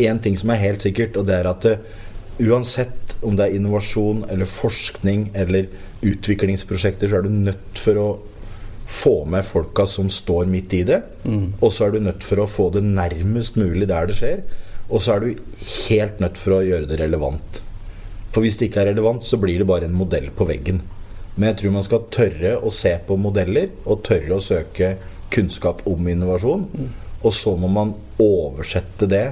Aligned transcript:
én 0.00 0.20
ting 0.22 0.38
som 0.40 0.52
er 0.52 0.62
helt 0.62 0.84
sikkert, 0.84 1.18
og 1.20 1.28
det 1.28 1.36
er 1.36 1.50
at 1.50 1.66
uh, 1.68 2.00
uansett 2.40 3.16
om 3.26 3.36
det 3.36 3.46
er 3.46 3.56
innovasjon 3.58 4.24
eller 4.32 4.48
forskning 4.48 5.28
eller 5.36 5.68
utviklingsprosjekter, 6.06 7.10
så 7.10 7.20
er 7.20 7.26
du 7.26 7.34
nødt 7.34 7.80
for 7.80 8.00
å 8.00 8.08
få 8.90 9.24
med 9.30 9.46
folka 9.46 9.86
som 9.86 10.08
står 10.10 10.48
midt 10.50 10.72
i 10.74 10.82
det. 10.88 11.02
Mm. 11.22 11.60
Og 11.60 11.72
så 11.72 11.86
er 11.86 11.94
du 11.94 12.00
nødt 12.02 12.24
for 12.26 12.42
å 12.42 12.48
få 12.50 12.70
det 12.74 12.82
nærmest 12.86 13.58
mulig 13.60 13.86
der 13.90 14.08
det 14.10 14.16
skjer. 14.18 14.40
Og 14.90 15.04
så 15.04 15.14
er 15.14 15.22
du 15.22 15.42
helt 15.86 16.22
nødt 16.22 16.40
for 16.40 16.56
å 16.56 16.64
gjøre 16.66 16.88
det 16.90 16.98
relevant. 16.98 17.60
For 18.34 18.42
hvis 18.42 18.58
det 18.58 18.70
ikke 18.70 18.82
er 18.82 18.90
relevant, 18.92 19.26
så 19.26 19.38
blir 19.42 19.60
det 19.60 19.68
bare 19.68 19.86
en 19.86 19.94
modell 19.94 20.30
på 20.34 20.46
veggen. 20.48 20.80
Men 21.36 21.52
jeg 21.52 21.60
tror 21.60 21.76
man 21.76 21.86
skal 21.86 22.08
tørre 22.14 22.56
å 22.58 22.72
se 22.74 22.96
på 23.06 23.18
modeller, 23.20 23.70
og 23.86 24.02
tørre 24.06 24.38
å 24.38 24.44
søke 24.44 24.96
kunnskap 25.30 25.84
om 25.86 26.10
innovasjon. 26.10 26.66
Mm. 26.72 26.90
Og 27.20 27.34
så 27.36 27.54
må 27.58 27.70
man 27.70 27.94
oversette 28.22 29.06
det 29.10 29.26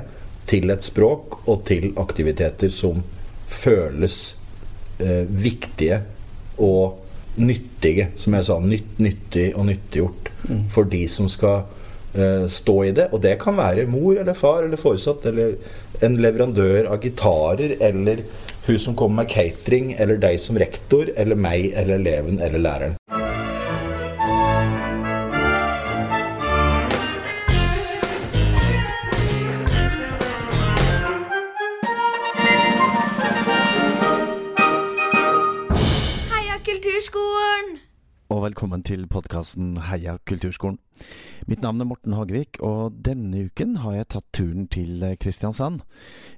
til 0.49 0.73
et 0.73 0.85
språk 0.85 1.43
og 1.49 1.65
til 1.69 1.93
aktiviteter 2.01 2.73
som 2.73 3.03
føles 3.49 4.21
eh, 4.99 5.25
viktige 5.29 6.01
og 6.59 7.39
nyttige. 7.39 8.11
Som 8.17 8.37
jeg 8.39 8.49
sa, 8.49 8.59
nytt, 8.61 8.97
nyttig 9.03 9.51
og 9.55 9.69
nyttiggjort 9.69 10.33
mm. 10.49 10.65
for 10.75 10.89
de 10.91 11.05
som 11.13 11.29
skal 11.31 11.63
eh, 12.15 12.47
stå 12.51 12.77
i 12.89 12.95
det. 12.97 13.11
Og 13.13 13.23
det 13.25 13.39
kan 13.43 13.59
være 13.59 13.89
mor 13.91 14.17
eller 14.17 14.37
far 14.39 14.65
eller 14.65 14.81
foresatt 14.81 15.29
eller 15.31 15.57
en 16.05 16.19
leverandør 16.23 16.91
av 16.93 17.03
gitarer 17.03 17.77
eller 17.81 18.25
hun 18.69 18.79
som 18.79 18.97
kommer 18.97 19.23
med 19.23 19.31
catering, 19.33 19.95
eller 19.97 20.21
deg 20.21 20.37
som 20.41 20.59
rektor, 20.61 21.09
eller 21.17 21.41
meg 21.41 21.71
eller 21.73 21.97
eleven 21.97 22.37
eller 22.37 22.61
læreren. 22.61 23.18
Og 38.35 38.41
velkommen 38.43 38.83
til 38.83 39.05
podkasten 39.07 39.77
Heia 39.87 40.17
kulturskolen. 40.27 40.81
Mitt 41.47 41.63
navn 41.63 41.79
er 41.79 41.87
Morten 41.87 42.17
Hagevik, 42.19 42.59
og 42.59 42.97
denne 43.07 43.45
uken 43.47 43.77
har 43.85 43.95
jeg 43.95 44.09
tatt 44.15 44.27
turen 44.35 44.65
til 44.67 45.05
Kristiansand. 45.23 45.85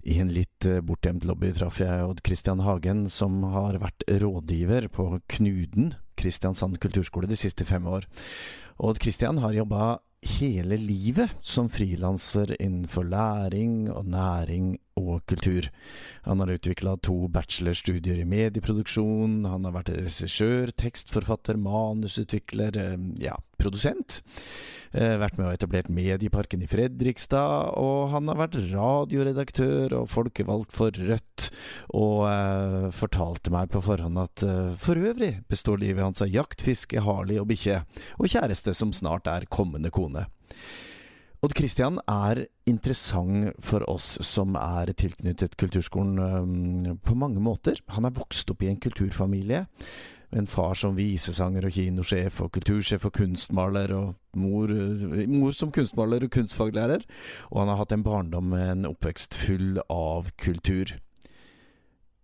I 0.04 0.18
en 0.20 0.34
litt 0.34 0.66
eh, 0.68 0.82
bortgjemt 0.84 1.24
lobby 1.24 1.54
traff 1.56 1.80
jeg 1.80 2.04
Odd 2.04 2.20
Kristian 2.28 2.60
Hagen, 2.66 3.06
som 3.08 3.40
har 3.54 3.80
vært 3.80 4.04
rådgiver 4.20 4.90
på 4.92 5.08
Knuden 5.32 5.94
Kristiansand 6.20 6.76
kulturskole 6.84 7.30
de 7.30 7.40
siste 7.40 7.64
fem 7.64 7.88
år. 7.88 8.04
Odd 8.76 9.00
Kristian 9.00 9.40
har 9.40 9.56
jobba 9.56 9.96
hele 10.40 10.76
livet 10.76 11.32
som 11.40 11.72
frilanser 11.72 12.52
innenfor 12.60 13.08
læring 13.08 13.88
og 13.88 14.12
næring 14.12 14.74
og 15.00 15.26
kultur. 15.30 15.68
Han 16.26 16.42
har 16.42 16.54
utvikla 16.56 16.96
to 17.04 17.28
bachelorstudier 17.32 18.20
i 18.20 18.28
medieproduksjon, 18.28 19.44
han 19.48 19.68
har 19.68 19.76
vært 19.76 19.94
regissør, 19.96 20.74
tekstforfatter, 20.76 21.60
manusutvikler, 21.60 22.76
eh, 22.76 22.98
ja, 23.24 23.36
produsent. 23.60 24.20
Eh, 24.90 25.14
vært 25.20 25.36
med 25.38 25.46
og 25.46 25.54
etablert 25.54 25.90
Medieparken 25.92 26.64
i 26.64 26.68
Fredrikstad, 26.70 27.76
og 27.78 28.10
han 28.10 28.26
har 28.30 28.40
vært 28.40 28.58
radioredaktør 28.72 29.94
og 30.00 30.10
folkevalgt 30.10 30.74
for 30.74 30.90
Rødt, 30.90 31.46
og 31.94 32.26
eh, 32.26 32.88
fortalte 32.98 33.54
meg 33.54 33.70
på 33.70 33.84
forhånd 33.86 34.18
at 34.18 34.44
eh, 34.46 34.74
for 34.80 34.98
øvrig 34.98 35.36
består 35.50 35.78
livet 35.82 36.02
hans 36.02 36.24
av 36.24 36.32
jakt, 36.34 36.64
fiske, 36.66 37.04
Harley 37.06 37.38
og 37.38 37.46
bikkje, 37.52 37.84
og 38.18 38.32
kjæreste 38.34 38.74
som 38.74 38.94
snart 38.96 39.30
er 39.30 39.46
kommende 39.50 39.94
kone. 39.94 40.26
Odd 41.40 41.54
Kristian 41.56 41.96
er 42.04 42.42
interessant 42.68 43.54
for 43.64 43.80
oss 43.88 44.18
som 44.28 44.58
er 44.60 44.90
tilknyttet 44.92 45.54
kulturskolen 45.56 46.98
på 47.00 47.14
mange 47.16 47.40
måter. 47.40 47.78
Han 47.96 48.04
er 48.04 48.16
vokst 48.18 48.52
opp 48.52 48.60
i 48.60 48.68
en 48.68 48.76
kulturfamilie. 48.76 49.62
En 50.36 50.46
far 50.46 50.76
som 50.76 50.98
visesanger 50.98 51.64
og 51.64 51.72
kinosjef 51.74 52.42
og 52.44 52.52
kultursjef 52.54 53.06
og 53.08 53.14
kunstmaler, 53.16 53.94
og 53.96 54.36
mor, 54.36 54.68
mor 55.32 55.56
som 55.56 55.72
kunstmaler 55.72 56.28
og 56.28 56.34
kunstfaglærer. 56.36 57.08
Og 57.48 57.62
han 57.62 57.72
har 57.72 57.80
hatt 57.80 57.96
en 57.96 58.04
barndom 58.04 58.52
med 58.52 58.66
en 58.74 58.90
oppvekst 58.92 59.34
full 59.40 59.80
av 59.88 60.28
kultur. 60.36 60.92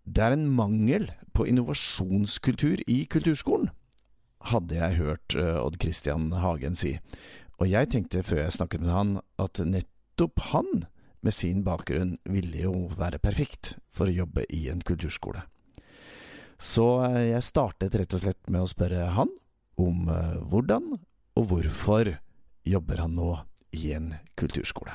Det 0.05 0.23
er 0.23 0.37
en 0.37 0.47
mangel 0.61 1.09
på 1.35 1.49
innovasjonskultur 1.49 2.85
i 2.87 3.01
kulturskolen, 3.11 3.73
hadde 4.53 4.77
jeg 4.77 5.01
hørt 5.01 5.35
uh, 5.41 5.65
Odd 5.65 5.81
Kristian 5.83 6.29
Hagen 6.45 6.77
si. 6.79 6.99
Og 7.57 7.71
jeg 7.71 7.89
tenkte 7.89 8.25
før 8.27 8.43
jeg 8.43 8.57
snakket 8.59 8.83
med 8.85 8.93
han, 8.93 9.13
at 9.41 9.61
nettopp 9.65 10.43
han, 10.53 10.85
med 11.25 11.35
sin 11.35 11.63
bakgrunn, 11.65 12.19
ville 12.29 12.67
jo 12.67 12.75
være 12.99 13.19
perfekt 13.23 13.75
for 13.89 14.11
å 14.11 14.17
jobbe 14.25 14.45
i 14.53 14.67
en 14.71 14.83
kulturskole. 14.85 15.41
Så 16.61 16.85
eh, 17.09 17.33
jeg 17.33 17.45
startet 17.45 17.97
rett 17.97 18.17
og 18.17 18.23
slett 18.23 18.53
med 18.53 18.65
å 18.65 18.71
spørre 18.71 19.09
han 19.17 19.33
om 19.81 20.07
uh, 20.09 20.37
hvordan 20.49 20.95
og 21.37 21.49
hvorfor 21.51 22.15
jobber 22.65 23.03
han 23.05 23.17
nå 23.17 23.33
i 23.77 23.91
en 23.93 24.15
kulturskole. 24.41 24.95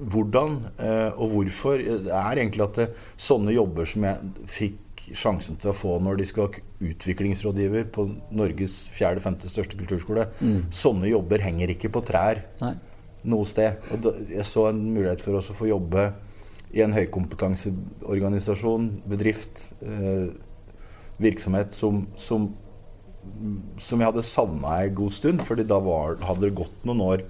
Hvordan 0.00 0.56
uh, 0.80 1.14
og 1.14 1.36
hvorfor 1.36 1.78
er 1.78 2.40
egentlig 2.40 2.66
at 2.66 2.80
det, 2.80 2.88
sånne 3.14 3.54
jobber 3.54 3.86
som 3.86 4.06
jeg 4.08 4.50
fikk 4.50 4.80
sjansen 5.16 5.58
til 5.60 5.72
å 5.72 5.76
få 5.76 5.96
når 6.02 6.20
de 6.20 6.26
skal 6.28 6.48
ha 6.48 6.62
utviklingsrådgiver 6.90 7.90
på 7.94 8.06
Norges 8.36 8.82
fjerde-femte 8.94 9.50
største 9.50 9.78
kulturskole. 9.78 10.28
Mm. 10.40 10.70
Sånne 10.74 11.10
jobber 11.10 11.42
henger 11.44 11.72
ikke 11.74 11.92
på 11.92 12.02
trær 12.06 12.44
Nei. 12.60 12.74
noe 13.30 13.48
sted. 13.48 13.80
Og 13.90 14.04
da, 14.06 14.14
jeg 14.30 14.46
så 14.48 14.68
en 14.70 14.82
mulighet 14.94 15.24
for 15.24 15.40
oss 15.40 15.50
å 15.52 15.58
få 15.58 15.70
jobbe 15.70 16.10
i 16.70 16.84
en 16.84 16.94
høykompetanseorganisasjon, 16.94 18.86
bedrift, 19.10 19.72
eh, 19.82 20.30
virksomhet 21.20 21.74
som, 21.74 22.04
som, 22.14 22.50
som, 23.76 23.98
jeg 23.98 24.06
hadde 24.06 24.24
savna 24.24 24.78
en 24.84 24.96
god 25.02 25.14
stund. 25.14 25.42
fordi 25.46 25.66
da 25.66 25.80
var, 25.82 26.20
hadde 26.24 26.46
det 26.46 26.58
gått 26.62 26.86
noen 26.86 27.06
år 27.08 27.26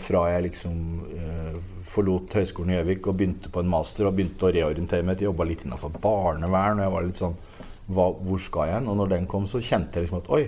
fra 0.00 0.24
jeg 0.32 0.46
liksom 0.48 0.78
eh, 1.12 1.58
forlot 1.88 2.36
Høgskolen 2.38 2.72
i 2.72 2.78
Gjøvik 2.78 3.08
og 3.10 3.18
begynte 3.18 3.52
på 3.52 3.62
en 3.62 3.70
master 3.72 4.08
og 4.08 4.16
begynte 4.16 4.48
å 4.48 4.52
reorientere 4.54 5.06
meg 5.06 5.18
til 5.18 5.28
å 5.28 5.32
jobbe 5.32 5.48
litt 5.50 5.64
innenfor 5.66 5.92
barnevern. 6.02 6.80
og 6.80 6.86
jeg 6.86 6.94
var 6.94 7.06
litt 7.06 7.20
sånn, 7.20 7.36
hva, 7.88 8.08
Hvor 8.12 8.40
skal 8.40 8.68
jeg 8.68 8.78
hen? 8.78 8.88
Og 8.88 8.98
når 9.00 9.14
den 9.14 9.26
kom, 9.26 9.46
så 9.48 9.60
kjente 9.60 9.98
jeg 9.98 10.06
liksom 10.06 10.22
at 10.22 10.32
oi, 10.36 10.42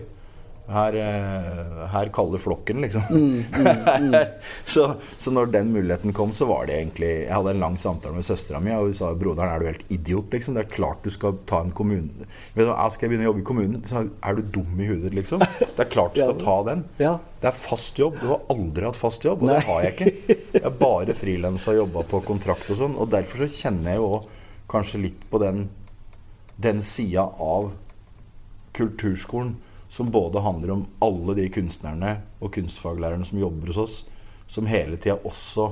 her, 0.71 0.95
eh, 0.95 1.87
her 1.93 2.11
kaller 2.15 2.39
flokken, 2.39 2.81
liksom. 2.85 3.03
Mm, 3.11 3.45
mm, 3.55 4.13
mm. 4.15 4.27
så, 4.65 4.95
så, 5.19 5.31
når 5.31 5.47
den 5.47 5.73
muligheten 5.73 6.13
kom, 6.13 6.33
så 6.33 6.47
var 6.47 6.67
det 6.67 6.77
egentlig 6.79 7.11
Jeg 7.11 7.35
hadde 7.35 7.55
en 7.55 7.63
lang 7.63 7.79
samtale 7.79 8.15
med 8.15 8.27
søstera 8.27 8.61
mi, 8.63 8.73
og 8.75 8.91
hun 8.91 8.97
sa 8.97 9.11
broderen, 9.19 9.51
er 9.51 9.61
du 9.61 9.71
helt 9.71 9.93
idiot, 9.93 10.31
liksom? 10.35 10.57
Det 10.57 10.65
er 10.65 10.75
klart 10.75 11.03
du 11.05 11.11
skal 11.11 11.41
ta 11.51 11.63
en 11.65 11.73
kommune 11.77 12.29
Skal 12.55 13.07
jeg 13.07 13.11
begynne 13.11 13.27
å 13.27 13.31
jobbe 13.31 13.43
i 13.43 13.49
kommunen? 13.51 13.83
Så 13.89 14.05
er 14.07 14.39
du 14.39 14.43
dum 14.59 14.81
i 14.81 14.89
hudet, 14.91 15.15
liksom? 15.17 15.43
Det 15.43 15.87
er 15.87 15.91
klart 15.91 16.15
du 16.15 16.23
skal 16.25 16.39
ta 16.41 16.57
den. 16.71 16.85
Det 17.01 17.49
er 17.49 17.57
fast 17.57 17.99
jobb. 17.99 18.19
Du 18.21 18.29
har 18.31 18.45
aldri 18.53 18.87
hatt 18.87 19.01
fast 19.01 19.25
jobb, 19.25 19.45
og 19.45 19.53
det 19.53 19.63
har 19.67 19.85
jeg 19.87 19.97
ikke. 19.97 20.37
Jeg 20.61 20.65
har 20.67 20.79
bare 20.81 21.15
frilansa 21.17 21.73
og 21.73 21.85
jobba 21.85 22.03
på 22.11 22.21
kontrakt 22.27 22.71
og 22.73 22.79
sånn. 22.79 22.97
Og 23.01 23.11
derfor 23.13 23.45
så 23.45 23.47
kjenner 23.53 23.95
jeg 23.95 24.01
jo 24.01 24.09
òg 24.17 24.25
kanskje 24.71 25.03
litt 25.05 25.23
på 25.31 25.39
den, 25.43 25.69
den 26.59 26.83
sida 26.85 27.25
av 27.43 27.71
kulturskolen 28.77 29.55
som 29.91 30.11
både 30.11 30.41
handler 30.41 30.71
om 30.77 30.87
alle 31.03 31.35
de 31.35 31.49
kunstnerne 31.51 32.17
og 32.39 32.53
kunstfaglærerne 32.55 33.27
som 33.27 33.41
jobber 33.41 33.73
hos 33.73 33.81
oss, 33.83 33.95
som 34.47 34.69
hele 34.71 34.99
tida 35.03 35.17
også 35.27 35.71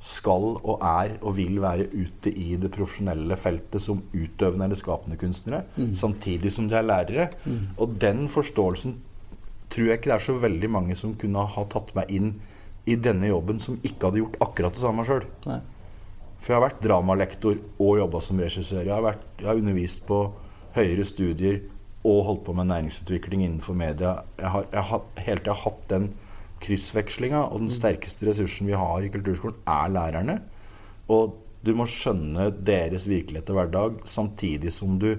skal 0.00 0.54
og 0.56 0.80
er 0.80 1.18
og 1.20 1.34
vil 1.36 1.58
være 1.60 1.90
ute 1.92 2.32
i 2.32 2.54
det 2.60 2.70
profesjonelle 2.72 3.36
feltet 3.36 3.84
som 3.84 4.00
utøvende 4.14 4.64
eller 4.64 4.80
skapende 4.80 5.18
kunstnere, 5.20 5.66
mm. 5.76 5.90
samtidig 5.94 6.52
som 6.54 6.70
de 6.70 6.78
er 6.78 6.86
lærere. 6.88 7.26
Mm. 7.44 7.66
Og 7.76 7.98
den 8.00 8.24
forståelsen 8.32 8.96
tror 9.70 9.90
jeg 9.90 10.00
ikke 10.00 10.10
det 10.10 10.16
er 10.16 10.24
så 10.24 10.38
veldig 10.40 10.70
mange 10.72 10.96
som 10.96 11.12
kunne 11.20 11.44
ha 11.52 11.64
tatt 11.68 11.92
meg 11.98 12.14
inn 12.16 12.32
i 12.88 12.96
denne 12.96 13.28
jobben, 13.28 13.60
som 13.60 13.76
ikke 13.84 14.08
hadde 14.08 14.22
gjort 14.22 14.40
akkurat 14.40 14.78
det 14.78 14.82
samme 14.82 15.04
sjøl. 15.04 15.26
For 16.40 16.54
jeg 16.54 16.56
har 16.56 16.64
vært 16.64 16.80
dramalektor 16.80 17.60
og 17.76 18.00
jobba 18.00 18.22
som 18.24 18.40
regissør. 18.40 18.86
Jeg 18.88 18.94
har, 18.94 19.04
vært, 19.04 19.28
jeg 19.36 19.50
har 19.50 19.60
undervist 19.60 20.06
på 20.08 20.22
høyere 20.78 21.04
studier 21.04 21.60
og 22.06 22.24
holdt 22.24 22.44
på 22.46 22.54
med 22.56 22.70
næringsutvikling 22.70 23.44
innenfor 23.44 23.76
media. 23.76 24.20
Jeg 24.40 24.52
har, 24.54 24.66
jeg 24.72 24.86
har 24.90 25.02
helt 25.26 25.44
til 25.44 25.50
jeg 25.50 25.58
har 25.58 25.64
hatt 25.66 25.84
den 25.90 26.08
kryssvekslinga, 26.60 27.42
og 27.48 27.62
den 27.62 27.70
mm. 27.70 27.76
sterkeste 27.76 28.28
ressursen 28.28 28.68
vi 28.68 28.76
har 28.76 29.04
i 29.04 29.12
kulturskolen, 29.12 29.60
er 29.68 29.92
lærerne. 29.92 30.38
Og 31.12 31.36
du 31.64 31.74
må 31.76 31.84
skjønne 31.88 32.48
deres 32.64 33.06
virkelighet 33.08 33.52
og 33.52 33.58
hverdag 33.58 34.00
samtidig 34.08 34.72
som 34.72 34.96
du 35.00 35.12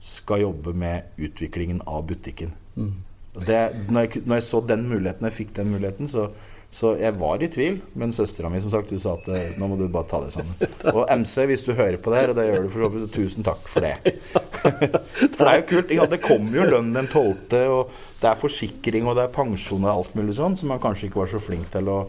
skal 0.00 0.46
jobbe 0.46 0.74
med 0.74 1.18
utviklingen 1.20 1.82
av 1.86 2.06
butikken. 2.08 2.54
Mm. 2.76 2.94
Det, 3.34 3.58
når, 3.90 4.00
jeg, 4.00 4.22
når, 4.26 4.34
jeg, 4.38 4.46
så 4.46 4.62
den 4.66 4.88
muligheten, 4.90 5.26
jeg 5.26 5.36
fikk 5.36 5.52
den 5.58 5.70
muligheten, 5.74 6.10
så 6.10 6.30
så 6.70 6.92
jeg 6.94 7.16
var 7.18 7.42
i 7.42 7.48
tvil, 7.50 7.80
men 7.98 8.12
søstera 8.14 8.48
mi 8.50 8.60
som 8.62 8.70
sagt, 8.70 8.92
du 8.94 9.02
sa 9.02 9.16
at 9.16 9.26
eh, 9.34 9.56
nå 9.58 9.66
må 9.66 9.74
du 9.78 9.88
bare 9.90 10.06
ta 10.10 10.20
det 10.22 10.30
sammen. 10.30 10.54
Og 10.94 11.02
MC, 11.10 11.42
hvis 11.50 11.64
du 11.66 11.72
hører 11.74 11.98
på 11.98 12.12
det 12.12 12.20
her, 12.20 12.30
og 12.30 12.38
det 12.38 12.44
gjør 12.46 12.62
du 12.62 12.68
for 12.70 12.84
så 12.84 12.90
vidt, 12.94 13.08
tusen 13.16 13.46
takk 13.46 13.64
for 13.66 13.86
det. 13.86 14.14
Det 15.36 15.46
er 15.46 15.60
jo 15.60 15.66
kult. 15.68 15.94
Ja, 15.94 16.06
det 16.10 16.20
kommer 16.24 16.56
jo 16.60 16.66
lønn 16.68 16.92
den 16.96 17.08
tolvte, 17.10 17.62
og 17.72 17.94
det 18.20 18.28
er 18.30 18.40
forsikring 18.40 19.08
og 19.08 19.16
det 19.18 19.26
er 19.26 19.32
pensjon 19.34 19.86
og 19.86 19.92
alt 19.92 20.18
mulig 20.18 20.36
sånn, 20.36 20.58
som 20.58 20.72
man 20.72 20.82
kanskje 20.82 21.08
ikke 21.08 21.22
var 21.22 21.32
så 21.32 21.40
flink 21.42 21.70
til 21.72 21.88
å, 21.92 22.02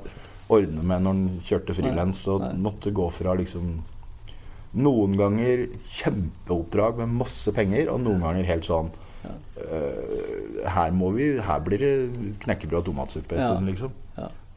ordne 0.52 0.84
med 0.84 1.06
når 1.06 1.14
han 1.16 1.40
kjørte 1.46 1.76
frilans. 1.78 2.26
Og 2.32 2.44
måtte 2.60 2.92
gå 2.96 3.08
fra 3.14 3.36
liksom 3.40 3.78
noen 4.82 5.16
ganger 5.20 5.66
kjempeoppdrag 5.80 7.02
med 7.02 7.18
masse 7.22 7.52
penger, 7.56 7.92
og 7.94 8.04
noen 8.04 8.24
ganger 8.24 8.48
helt 8.48 8.68
sånn 8.68 8.92
uh, 8.92 10.68
her, 10.76 10.94
må 10.96 11.12
vi, 11.16 11.34
her 11.44 11.64
blir 11.66 11.84
det 11.84 11.94
knekkebrød 12.46 12.82
og 12.84 12.90
tomatsuppe 12.92 13.38
en 13.38 13.46
stund, 13.48 13.72
liksom. 13.72 13.96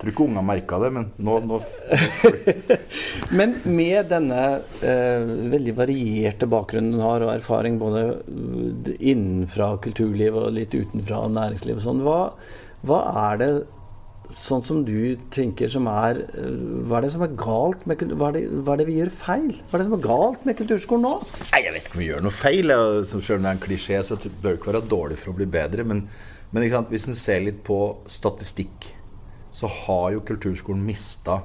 Tror 0.05 0.13
ikke 0.13 0.25
unga 0.27 0.41
merka 0.45 0.77
det, 0.83 0.89
men 0.93 1.07
nå, 1.17 1.35
nå 1.49 1.59
Men 3.39 3.55
med 3.65 4.11
denne 4.11 4.41
eh, 4.85 5.23
veldig 5.49 5.73
varierte 5.79 6.49
bakgrunnen 6.53 6.93
du 6.93 7.01
har, 7.01 7.23
og 7.25 7.31
erfaring 7.33 7.79
både 7.81 8.03
innenfra 8.99 9.71
kulturliv 9.81 10.37
og 10.37 10.51
litt 10.59 10.75
utenfra 10.77 11.23
næringsliv 11.33 11.79
og 11.81 11.87
sånn, 11.87 12.03
hva, 12.05 12.19
hva, 12.85 12.99
er 13.31 13.41
det 13.41 13.49
sånn 14.29 14.67
som 14.67 14.83
du 14.85 15.17
tenker 15.33 15.73
som 15.73 15.89
er 15.89 16.21
Hva 16.35 16.99
er 16.99 17.07
det 17.07 17.11
som 17.15 17.25
er 17.25 17.33
galt 17.41 17.87
med 17.89 18.05
hva 18.13 18.29
er, 18.29 18.37
det, 18.37 18.43
hva 18.61 18.75
er 18.75 18.83
det 18.83 18.87
vi 18.91 18.99
gjør 18.99 19.13
feil? 19.13 19.55
Hva 19.71 19.79
er 19.79 19.83
det 19.83 19.87
som 19.89 19.97
er 19.97 20.03
galt 20.05 20.45
med 20.45 20.59
kulturskolen 20.59 21.07
nå? 21.09 21.15
Nei, 21.55 21.63
Jeg 21.65 21.75
vet 21.79 21.89
ikke 21.89 21.97
om 21.97 22.03
vi 22.03 22.11
gjør 22.11 22.27
noe 22.29 22.37
feil. 22.43 22.75
Selv 23.09 23.39
om 23.39 23.47
det 23.47 23.55
er 23.55 23.57
en 23.57 23.65
klisjé, 23.65 24.03
så 24.05 24.21
bør 24.21 24.51
det 24.51 24.59
ikke 24.61 24.71
være 24.75 24.85
dårlig 24.93 25.17
for 25.23 25.33
å 25.33 25.39
bli 25.41 25.49
bedre. 25.57 25.89
Men, 25.89 26.05
men 26.53 26.69
hvis 26.93 27.09
en 27.09 27.17
ser 27.17 27.41
litt 27.49 27.65
på 27.65 27.81
statistikk 28.13 28.93
så 29.55 29.71
har 29.71 30.13
jo 30.17 30.25
kulturskolen 30.27 30.83
mista 30.85 31.41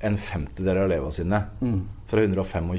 en 0.00 0.16
femtedel 0.16 0.78
av 0.78 0.88
elevene 0.88 1.12
sine. 1.14 1.40
Mm. 1.60 1.80
Fra 2.08 2.22
125 2.24 2.70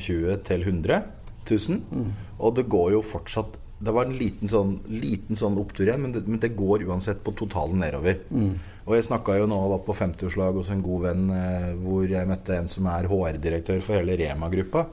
til 0.47 0.65
100 0.65 1.01
000. 1.49 1.81
Mm. 1.91 2.07
Og 2.41 2.55
det 2.57 2.69
går 2.69 2.95
jo 2.97 3.03
fortsatt 3.05 3.59
Det 3.81 3.89
var 3.95 4.05
en 4.05 4.13
liten 4.13 4.45
sånn, 4.45 4.75
liten 4.93 5.37
sånn 5.37 5.55
opptur 5.57 5.87
igjen, 5.87 6.03
men 6.03 6.11
det, 6.13 6.19
men 6.29 6.37
det, 6.37 6.51
går 6.53 6.83
uansett 6.85 7.23
på 7.25 7.31
totalen 7.33 7.79
nedover. 7.81 8.19
Mm. 8.29 8.51
Og 8.85 8.93
jeg 8.93 9.07
snakka 9.07 9.39
jo 9.39 9.47
nå 9.49 9.57
var 9.71 9.81
på 9.87 9.95
50-årslag 9.97 10.59
hos 10.59 10.69
en 10.69 10.83
god 10.85 11.07
venn 11.07 11.23
eh, 11.33 11.71
hvor 11.81 12.05
jeg 12.05 12.29
møtte 12.29 12.59
en 12.59 12.69
som 12.69 12.85
er 12.93 13.09
HR-direktør 13.09 13.81
for 13.81 13.97
hele 13.97 14.19
Rema-gruppa. 14.21 14.83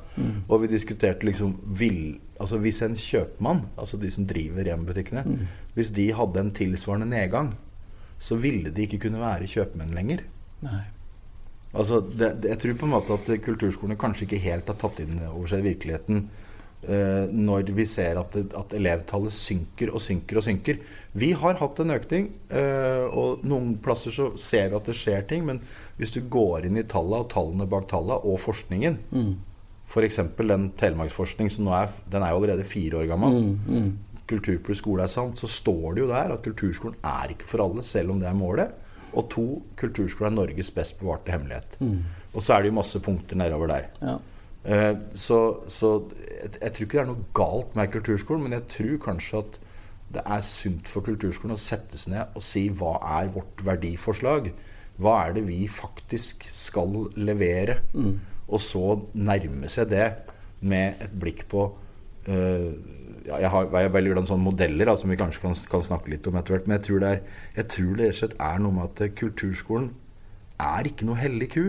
Og 0.48 0.62
vi 0.62 0.72
diskuterte 0.72 1.28
liksom 1.28 1.52
vil, 1.76 2.16
altså 2.40 2.62
Hvis 2.64 2.80
en 2.86 2.96
kjøpmann, 2.96 3.60
altså 3.76 4.00
de 4.00 4.08
som 4.14 4.24
driver 4.24 4.64
Rema-butikkene, 4.64 5.36
hvis 5.76 5.92
de 5.92 6.08
hadde 6.16 6.46
en 6.46 6.54
tilsvarende 6.56 7.12
nedgang, 7.12 7.52
så 8.18 8.38
ville 8.40 8.72
de 8.74 8.86
ikke 8.86 9.00
kunne 9.06 9.22
være 9.22 9.48
kjøpmenn 9.50 9.94
lenger. 9.96 10.24
Nei. 10.66 10.82
Altså, 11.76 12.00
det, 12.00 12.32
det, 12.42 12.52
jeg 12.54 12.60
tror 12.62 12.76
på 12.80 12.88
en 12.88 12.94
måte 12.94 13.16
at 13.18 13.32
kulturskolene 13.44 13.98
kanskje 14.00 14.26
ikke 14.26 14.44
helt 14.46 14.70
har 14.70 14.78
tatt 14.80 15.02
inn 15.04 15.18
over 15.28 15.50
seg 15.50 15.66
virkeligheten 15.66 16.22
eh, 16.88 17.26
når 17.28 17.74
vi 17.76 17.84
ser 17.88 18.20
at, 18.22 18.38
at, 18.40 18.72
elevtallet 18.78 19.34
synker 19.36 19.92
og 19.92 20.00
synker 20.02 20.40
og 20.40 20.46
synker. 20.46 20.80
Vi 21.18 21.34
har 21.36 21.60
hatt 21.60 21.82
en 21.84 21.92
økning, 21.92 22.30
eh, 22.48 23.04
og 23.06 23.44
noen 23.46 23.76
plasser 23.84 24.14
så 24.14 24.30
ser 24.40 24.72
vi 24.72 24.80
at 24.80 24.88
det 24.88 24.96
skjer 24.96 25.28
ting. 25.28 25.44
Men 25.48 25.60
hvis 26.00 26.14
du 26.16 26.22
går 26.24 26.66
inn 26.68 26.80
i 26.80 26.86
tallene 26.88 27.26
og 27.26 27.30
tallene 27.34 27.68
bak 27.68 27.86
tallene 27.90 28.18
og 28.24 28.40
forskningen 28.42 28.98
mm. 29.12 29.36
F.eks. 29.88 30.18
den 30.36 30.66
telemarksforskning 30.76 31.48
som 31.48 31.64
nå 31.64 31.72
er, 31.72 31.92
den 32.12 32.20
er 32.20 32.34
jo 32.34 32.42
allerede 32.42 32.66
fire 32.68 32.98
år 33.00 33.06
gammel. 33.08 33.38
Mm, 33.40 33.54
mm 33.72 34.07
kultur 34.28 34.58
pluss 34.64 34.82
skole 34.82 35.04
er 35.04 35.12
sant, 35.12 35.38
så 35.40 35.48
står 35.50 35.96
det 35.96 36.04
jo 36.04 36.10
der 36.10 36.34
at 36.34 36.44
kulturskolen 36.44 36.98
er 37.06 37.34
ikke 37.34 37.48
for 37.48 37.64
alle, 37.64 37.84
selv 37.86 38.14
om 38.14 38.22
det 38.22 38.28
er 38.30 38.38
målet. 38.38 38.74
Og 39.16 39.28
to, 39.32 39.46
kulturskolen 39.80 40.34
er 40.34 40.36
Norges 40.42 40.70
best 40.74 40.98
bevarte 41.00 41.32
hemmelighet. 41.32 41.78
Mm. 41.80 42.02
Og 42.34 42.44
så 42.44 42.54
er 42.54 42.62
det 42.62 42.72
jo 42.72 42.78
masse 42.78 43.00
punkter 43.02 43.40
nedover 43.40 43.72
der. 43.72 43.88
Ja. 44.02 44.18
Eh, 44.68 44.94
så, 45.16 45.38
så 45.72 45.94
jeg, 46.12 46.50
jeg, 46.60 46.72
tror 46.72 46.84
ikke 46.84 46.98
det 46.98 47.02
er 47.04 47.10
noe 47.12 47.30
galt 47.36 47.76
med 47.78 47.92
kulturskolen, 47.94 48.44
men 48.44 48.58
jeg 48.58 48.66
tror 48.74 49.02
kanskje 49.08 49.42
at 49.42 49.60
det 50.12 50.24
er 50.24 50.44
sunt 50.44 50.88
for 50.88 51.04
kulturskolen 51.04 51.56
å 51.56 51.60
settes 51.60 52.06
ned 52.08 52.36
og 52.36 52.44
si 52.44 52.66
hva 52.72 52.96
er 53.20 53.32
vårt 53.32 53.64
verdiforslag? 53.64 54.52
Hva 54.98 55.14
er 55.24 55.36
det 55.36 55.44
vi 55.48 55.62
faktisk 55.70 56.48
skal 56.52 57.10
levere? 57.16 57.82
Mm. 57.92 58.16
Og 58.48 58.62
så 58.64 58.84
nærme 59.20 59.68
seg 59.70 59.90
det 59.92 60.06
med 60.64 61.02
et 61.04 61.12
blikk 61.20 61.44
på 61.52 61.66
uh, 61.68 62.72
ja, 63.28 63.38
jeg, 63.42 63.50
har, 63.52 63.68
jeg 63.84 63.92
velger 63.92 64.16
noen 64.16 64.28
sånne 64.28 64.46
modeller 64.46 64.90
altså, 64.90 65.04
som 65.04 65.12
vi 65.12 65.20
kanskje 65.20 65.42
kan, 65.42 65.56
kan, 65.70 65.84
snakke 65.84 66.12
litt 66.12 66.26
om 66.28 66.38
etter 66.40 66.56
hvert. 66.56 66.68
Men 66.68 66.78
jeg 66.78 66.86
tror, 66.86 67.02
det 67.02 67.10
er, 67.10 67.40
jeg 67.58 67.70
tror 67.74 67.90
det 67.90 68.06
rett 68.06 68.16
og 68.16 68.20
slett 68.22 68.38
er 68.48 68.62
noe 68.64 68.76
med 68.76 68.86
at 68.88 69.18
kulturskolen 69.18 69.90
er 70.68 70.88
ikke 70.90 71.08
noe 71.08 71.20
hellig 71.20 71.50
ku. 71.54 71.64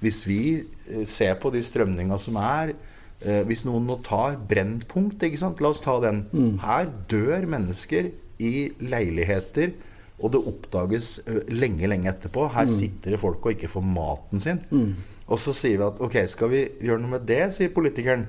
Hvis 0.00 0.22
vi 0.28 0.40
eh, 0.60 1.04
ser 1.08 1.36
på 1.40 1.52
de 1.54 1.62
strømninga 1.64 2.16
som 2.20 2.38
er 2.40 2.72
eh, 2.72 3.42
Hvis 3.44 3.66
noen 3.68 3.84
nå 3.88 3.98
tar 4.06 4.38
Brennpunkt, 4.48 5.22
ikke 5.26 5.40
sant? 5.40 5.60
la 5.60 5.70
oss 5.74 5.84
ta 5.84 5.98
den. 6.02 6.24
Mm. 6.32 6.58
Her 6.64 6.90
dør 7.12 7.46
mennesker 7.54 8.10
i 8.40 8.54
leiligheter. 8.80 9.76
Og 10.20 10.34
det 10.34 10.42
oppdages 10.50 11.12
eh, 11.26 11.44
lenge, 11.52 11.88
lenge 11.88 12.10
etterpå. 12.12 12.48
Her 12.56 12.68
mm. 12.68 12.74
sitter 12.76 13.14
det 13.14 13.22
folk 13.22 13.44
og 13.44 13.54
ikke 13.54 13.70
får 13.72 13.86
maten 13.86 14.42
sin. 14.42 14.64
Mm. 14.72 14.96
Og 15.30 15.38
så 15.38 15.54
sier 15.54 15.78
vi 15.78 15.86
at 15.86 16.00
ok, 16.02 16.16
skal 16.28 16.50
vi 16.52 16.64
gjøre 16.82 17.04
noe 17.04 17.14
med 17.14 17.28
det, 17.28 17.44
sier 17.54 17.70
politikeren. 17.72 18.26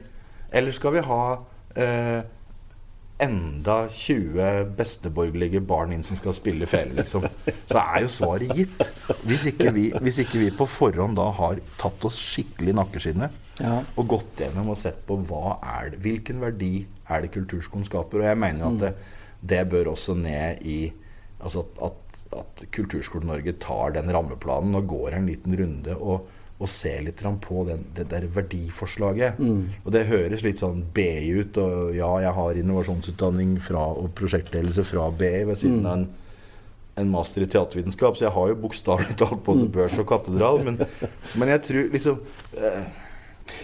Eller 0.54 0.76
skal 0.76 0.94
vi 0.98 1.04
ha 1.08 1.24
eh, 1.80 2.22
enda 3.22 3.76
20 3.90 4.72
besteborgerlige 4.78 5.62
barn 5.66 5.94
inn 5.96 6.04
som 6.06 6.18
skal 6.18 6.36
spille 6.36 6.68
fele, 6.70 6.96
liksom. 6.98 7.26
Så 7.70 7.78
er 7.78 8.02
jo 8.06 8.10
svaret 8.12 8.56
gitt. 8.58 8.82
Hvis 9.28 9.46
ikke, 9.52 9.72
vi, 9.76 9.86
hvis 10.02 10.22
ikke 10.24 10.42
vi 10.42 10.50
på 10.56 10.68
forhånd 10.70 11.20
da 11.20 11.28
har 11.38 11.62
tatt 11.82 12.08
oss 12.08 12.18
skikkelig 12.20 12.74
i 12.74 12.78
nakkeskinnet 12.80 13.62
ja. 13.62 13.78
og 13.84 14.10
gått 14.16 14.42
gjennom 14.42 14.74
og 14.74 14.80
sett 14.80 15.04
på 15.08 15.20
hva 15.30 15.60
er 15.78 15.94
det, 15.94 16.02
hvilken 16.06 16.42
verdi 16.42 16.74
er 17.12 17.24
det 17.24 17.34
kulturskolen 17.36 17.88
skaper. 17.88 18.24
Og 18.24 18.30
jeg 18.32 18.42
mener 18.42 18.68
at 18.72 18.82
det, 18.82 18.92
det 19.54 19.64
bør 19.72 19.94
også 19.96 20.18
ned 20.18 20.66
i 20.66 20.82
Altså 21.42 21.64
at, 21.64 21.80
at, 21.88 22.20
at 22.38 22.64
Kulturskolen-Norge 22.70 23.56
tar 23.64 23.96
den 23.96 24.12
rammeplanen 24.14 24.78
og 24.78 24.84
går 24.92 25.16
en 25.18 25.26
liten 25.26 25.56
runde. 25.58 25.96
og 25.98 26.28
og 26.62 26.70
se 26.70 26.94
litt 27.02 27.22
på 27.42 27.66
den, 27.68 27.84
det 27.98 28.08
der 28.12 28.28
verdiforslaget. 28.36 29.40
Mm. 29.42 29.62
Og 29.84 29.92
det 29.96 30.08
høres 30.10 30.44
litt 30.46 30.62
sånn 30.62 30.84
BI 30.94 31.32
ut. 31.42 31.58
Og 31.58 31.94
ja, 31.98 32.10
jeg 32.28 32.34
har 32.38 32.62
innovasjonsutdanning 32.62 33.56
fra, 33.64 33.88
og 33.98 34.12
prosjektledelse 34.18 34.86
fra 34.88 35.10
BI 35.10 35.46
ved 35.50 35.58
siden 35.58 35.82
mm. 35.82 35.86
av 35.86 35.94
en, 35.98 36.10
en, 37.02 37.14
master 37.14 37.46
i 37.46 37.50
teatervitenskap, 37.50 38.18
så 38.18 38.28
jeg 38.28 38.36
har 38.38 38.52
jo 38.52 38.60
bokstavelig 38.66 39.18
talt 39.22 39.42
både 39.46 39.68
mm. 39.68 39.72
børs 39.78 40.02
og 40.02 40.10
katedral. 40.12 40.62
Men, 40.68 40.84
men 41.42 41.56
jeg 41.56 41.66
tror 41.70 41.96
liksom 41.96 42.22
eh, 42.62 42.92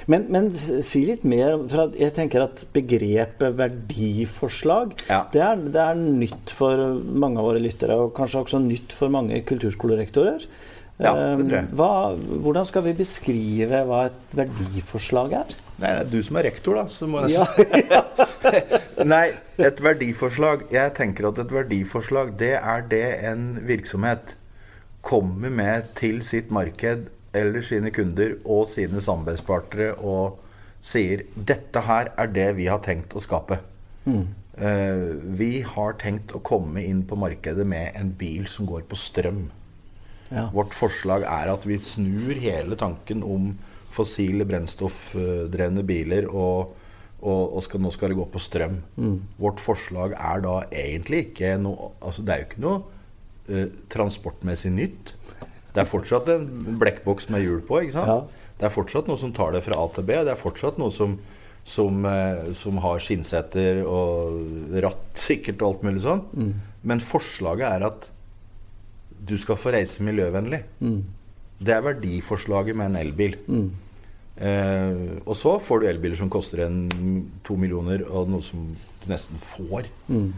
men, 0.07 0.25
men, 0.31 0.47
si 0.55 1.03
litt 1.07 1.25
mer. 1.27 1.57
For 1.69 1.93
jeg 1.99 2.15
tenker 2.15 2.45
at 2.45 2.63
begrepet 2.75 3.57
verdiforslag 3.59 4.95
ja. 5.09 5.21
det, 5.33 5.43
er, 5.43 5.61
det, 5.67 5.83
er, 5.83 5.99
nytt 6.23 6.53
for 6.55 6.81
mange 7.03 7.41
av 7.41 7.51
våre 7.51 7.61
lyttere, 7.63 7.97
og 7.99 8.15
kanskje 8.17 8.43
også 8.45 8.63
nytt 8.63 8.95
for 8.95 9.13
mange 9.13 9.41
kulturskolerektorer. 9.47 10.47
Ja, 10.97 11.13
det 11.13 11.45
tror 11.45 11.55
jeg. 11.59 11.69
Hva, 11.77 11.91
hvordan 12.41 12.65
skal 12.65 12.83
vi 12.87 12.93
beskrive 12.97 13.83
hva 13.85 14.07
et 14.07 14.37
verdiforslag 14.37 15.35
er? 15.43 15.57
Nei, 15.77 15.91
det 15.91 15.99
er 15.99 16.09
du 16.09 16.17
som 16.25 16.39
er 16.39 16.47
rektor, 16.49 16.79
da. 16.79 16.87
Så 16.89 17.05
må 17.09 17.21
jeg 17.25 17.37
ja, 17.37 18.01
Nei, 19.13 19.27
et 19.61 19.81
verdiforslag 19.83 20.63
Jeg 20.73 20.95
tenker 20.97 21.27
at 21.29 21.41
et 21.43 21.53
verdiforslag, 21.53 22.33
det 22.39 22.55
er 22.57 22.87
det 22.89 23.05
en 23.29 23.45
virksomhet 23.67 24.33
kommer 25.07 25.53
med 25.53 25.93
til 25.95 26.19
sitt 26.25 26.49
marked 26.51 27.05
eller 27.37 27.63
sine 27.63 27.93
kunder 27.95 28.33
og 28.43 28.65
sine 28.71 28.99
samarbeidspartnere 29.03 29.93
og 30.01 30.39
sier 30.83 31.23
'Dette 31.35 31.83
her 31.85 32.11
er 32.17 32.33
det 32.33 32.49
vi 32.57 32.65
har 32.67 32.81
tenkt 32.83 33.15
å 33.15 33.21
skape'. 33.23 33.59
Mm. 34.05 34.25
Uh, 34.57 35.37
vi 35.37 35.61
har 35.61 35.93
tenkt 36.01 36.33
å 36.33 36.41
komme 36.41 36.81
inn 36.81 37.03
på 37.05 37.15
markedet 37.15 37.67
med 37.67 37.93
en 37.95 38.11
bil 38.17 38.47
som 38.49 38.65
går 38.65 38.87
på 38.89 38.97
strøm. 38.97 39.47
Ja. 40.29 40.47
Vårt 40.53 40.75
forslag 40.75 41.25
er 41.27 41.51
at 41.53 41.65
vi 41.67 41.79
snur 41.81 42.35
hele 42.35 42.77
tanken 42.79 43.23
om 43.23 43.53
fossile 43.97 44.45
brennstoffdrevne 44.47 45.83
biler, 45.87 46.27
og, 46.29 46.73
og, 47.21 47.41
og 47.57 47.63
skal, 47.65 47.81
nå 47.81 47.91
skal 47.95 48.13
det 48.13 48.19
gå 48.19 48.27
på 48.33 48.41
strøm. 48.41 48.81
Mm. 48.99 49.15
Vårt 49.41 49.63
forslag 49.63 50.15
er 50.17 50.43
da 50.45 50.57
egentlig 50.67 51.29
ikke 51.29 51.55
noe 51.61 51.93
altså 52.01 52.25
Det 52.25 52.33
er 52.33 52.43
jo 52.43 52.49
ikke 52.49 52.65
noe 52.65 52.81
eh, 53.49 53.71
transportmessig 53.93 54.73
nytt. 54.75 55.15
Det 55.73 55.83
er 55.83 55.89
fortsatt 55.89 56.29
en 56.33 56.77
blekkboks 56.81 57.29
med 57.33 57.43
hjul 57.45 57.63
på. 57.65 57.81
ikke 57.83 57.97
sant? 57.99 58.11
Ja. 58.11 58.53
Det 58.57 58.65
er 58.65 58.73
fortsatt 58.73 59.09
noe 59.09 59.21
som 59.21 59.33
tar 59.37 59.53
det 59.53 59.63
fra 59.65 59.77
A 59.77 59.89
til 59.93 60.05
B. 60.05 60.15
Det 60.25 60.33
er 60.33 60.39
fortsatt 60.39 60.79
noe 60.81 60.93
som, 60.93 61.17
som, 61.67 62.05
eh, 62.09 62.51
som 62.57 62.79
har 62.81 63.01
skinnsetter 63.03 63.83
og 63.85 64.77
ratt 64.83 65.21
sikkert 65.21 65.61
og 65.61 65.69
alt 65.69 65.87
mulig 65.87 66.05
sånn. 66.05 66.23
Mm. 66.33 66.53
Men 66.89 67.03
forslaget 67.03 67.67
er 67.69 67.89
at 67.91 68.09
du 69.17 69.37
skal 69.41 69.59
få 69.59 69.73
reise 69.75 70.05
miljøvennlig. 70.05 70.61
Mm. 70.79 71.03
Det 71.57 71.73
er 71.73 71.85
verdiforslaget 71.85 72.77
med 72.77 72.91
en 72.91 72.99
elbil. 73.01 73.37
Mm. 73.47 73.69
Eh, 74.37 75.21
og 75.25 75.33
så 75.35 75.55
får 75.63 75.81
du 75.81 75.87
elbiler 75.89 76.19
som 76.19 76.29
koster 76.29 76.67
en 76.67 76.83
to 77.45 77.57
millioner, 77.57 78.03
og 78.05 78.29
noe 78.29 78.45
som 78.45 78.67
du 79.01 79.07
nesten 79.09 79.41
får. 79.41 79.89
Mm. 80.11 80.29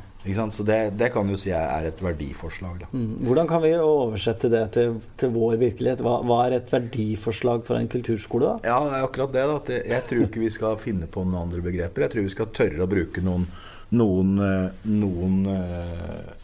Så 0.52 0.64
det, 0.68 0.98
det, 1.00 1.14
kan 1.14 1.28
du 1.28 1.38
si 1.40 1.52
er 1.56 1.86
et 1.88 2.02
verdiforslag. 2.04 2.84
Mm. 2.92 3.22
Hvordan 3.24 3.48
kan 3.48 3.62
vi 3.64 3.72
oversette 3.80 4.50
det 4.52 4.66
til, 4.76 4.98
til 5.18 5.32
vår 5.32 5.56
virkelighet? 5.62 6.04
Hva, 6.04 6.18
hva, 6.28 6.42
er 6.46 6.58
et 6.58 6.74
verdiforslag 6.74 7.64
for 7.68 7.80
en 7.80 7.88
kulturskole? 7.88 8.58
da? 8.60 8.74
Ja, 8.74 8.82
det 8.84 8.98
er 8.98 9.08
akkurat 9.08 9.34
det. 9.34 9.46
da. 9.48 9.80
Jeg 9.96 10.08
tror 10.10 10.26
ikke 10.28 10.44
vi 10.44 10.52
skal 10.52 10.76
finne 10.84 11.08
på 11.08 11.24
noen 11.24 11.48
andre 11.48 11.64
begreper. 11.64 12.06
Jeg 12.06 12.14
tror 12.14 12.28
vi 12.28 12.36
skal 12.36 12.52
tørre 12.52 12.84
å 12.84 12.92
bruke 12.92 13.24
noen, 13.24 13.48
noen, 13.96 14.36
eh, 14.44 14.90
noen 14.92 15.40
eh, 15.56 16.36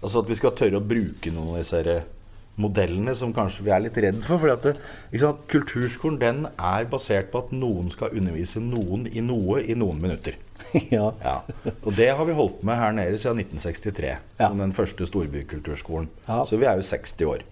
Altså 0.00 0.22
at 0.22 0.30
vi 0.30 0.38
skal 0.38 0.56
tørre 0.56 0.80
å 0.80 0.84
bruke 0.84 1.32
noen 1.34 1.54
av 1.54 1.60
disse 1.60 2.00
modellene 2.60 3.14
som 3.16 3.32
kanskje 3.34 3.64
vi 3.66 3.72
er 3.74 3.82
litt 3.84 3.98
redd 4.02 4.20
for. 4.24 4.40
fordi 4.42 4.54
at 4.54 4.64
det, 4.66 5.20
sant? 5.22 5.42
Kulturskolen 5.50 6.18
den 6.20 6.40
er 6.52 6.88
basert 6.90 7.30
på 7.32 7.42
at 7.44 7.52
noen 7.56 7.90
skal 7.92 8.16
undervise 8.16 8.62
noen 8.64 9.06
i 9.08 9.22
noe 9.24 9.62
i 9.64 9.76
noen 9.78 10.00
minutter. 10.02 10.36
ja. 10.96 11.10
Ja. 11.24 11.36
Og 11.80 11.92
det 11.96 12.10
har 12.16 12.26
vi 12.28 12.36
holdt 12.36 12.64
med 12.66 12.80
her 12.80 12.96
nede 12.96 13.20
siden 13.20 13.42
1963. 13.44 14.10
Ja. 14.40 14.48
Som 14.48 14.60
den 14.62 14.74
første 14.76 15.08
storbykulturskolen. 15.08 16.10
Ja. 16.28 16.42
Så 16.48 16.60
vi 16.60 16.68
er 16.68 16.80
jo 16.80 16.88
60 16.90 17.30
år. 17.30 17.46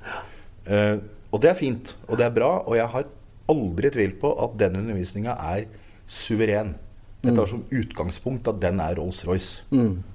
Uh, 0.69 0.99
og 1.33 1.41
det 1.45 1.53
er 1.53 1.59
fint, 1.59 1.95
og 2.09 2.21
det 2.21 2.29
er 2.29 2.35
bra. 2.37 2.51
Og 2.67 2.77
jeg 2.79 2.89
har 2.93 3.09
aldri 3.49 3.93
tvilt 3.93 4.21
på 4.21 4.33
at 4.45 4.57
den 4.61 4.77
undervisninga 4.83 5.37
er 5.55 5.69
suveren. 6.09 6.77
Jeg 7.23 7.35
tar 7.35 7.49
som 7.51 7.65
utgangspunkt 7.75 8.47
at 8.49 8.61
den 8.63 8.79
er 8.81 8.95
Rolls-Royce. 8.95 9.65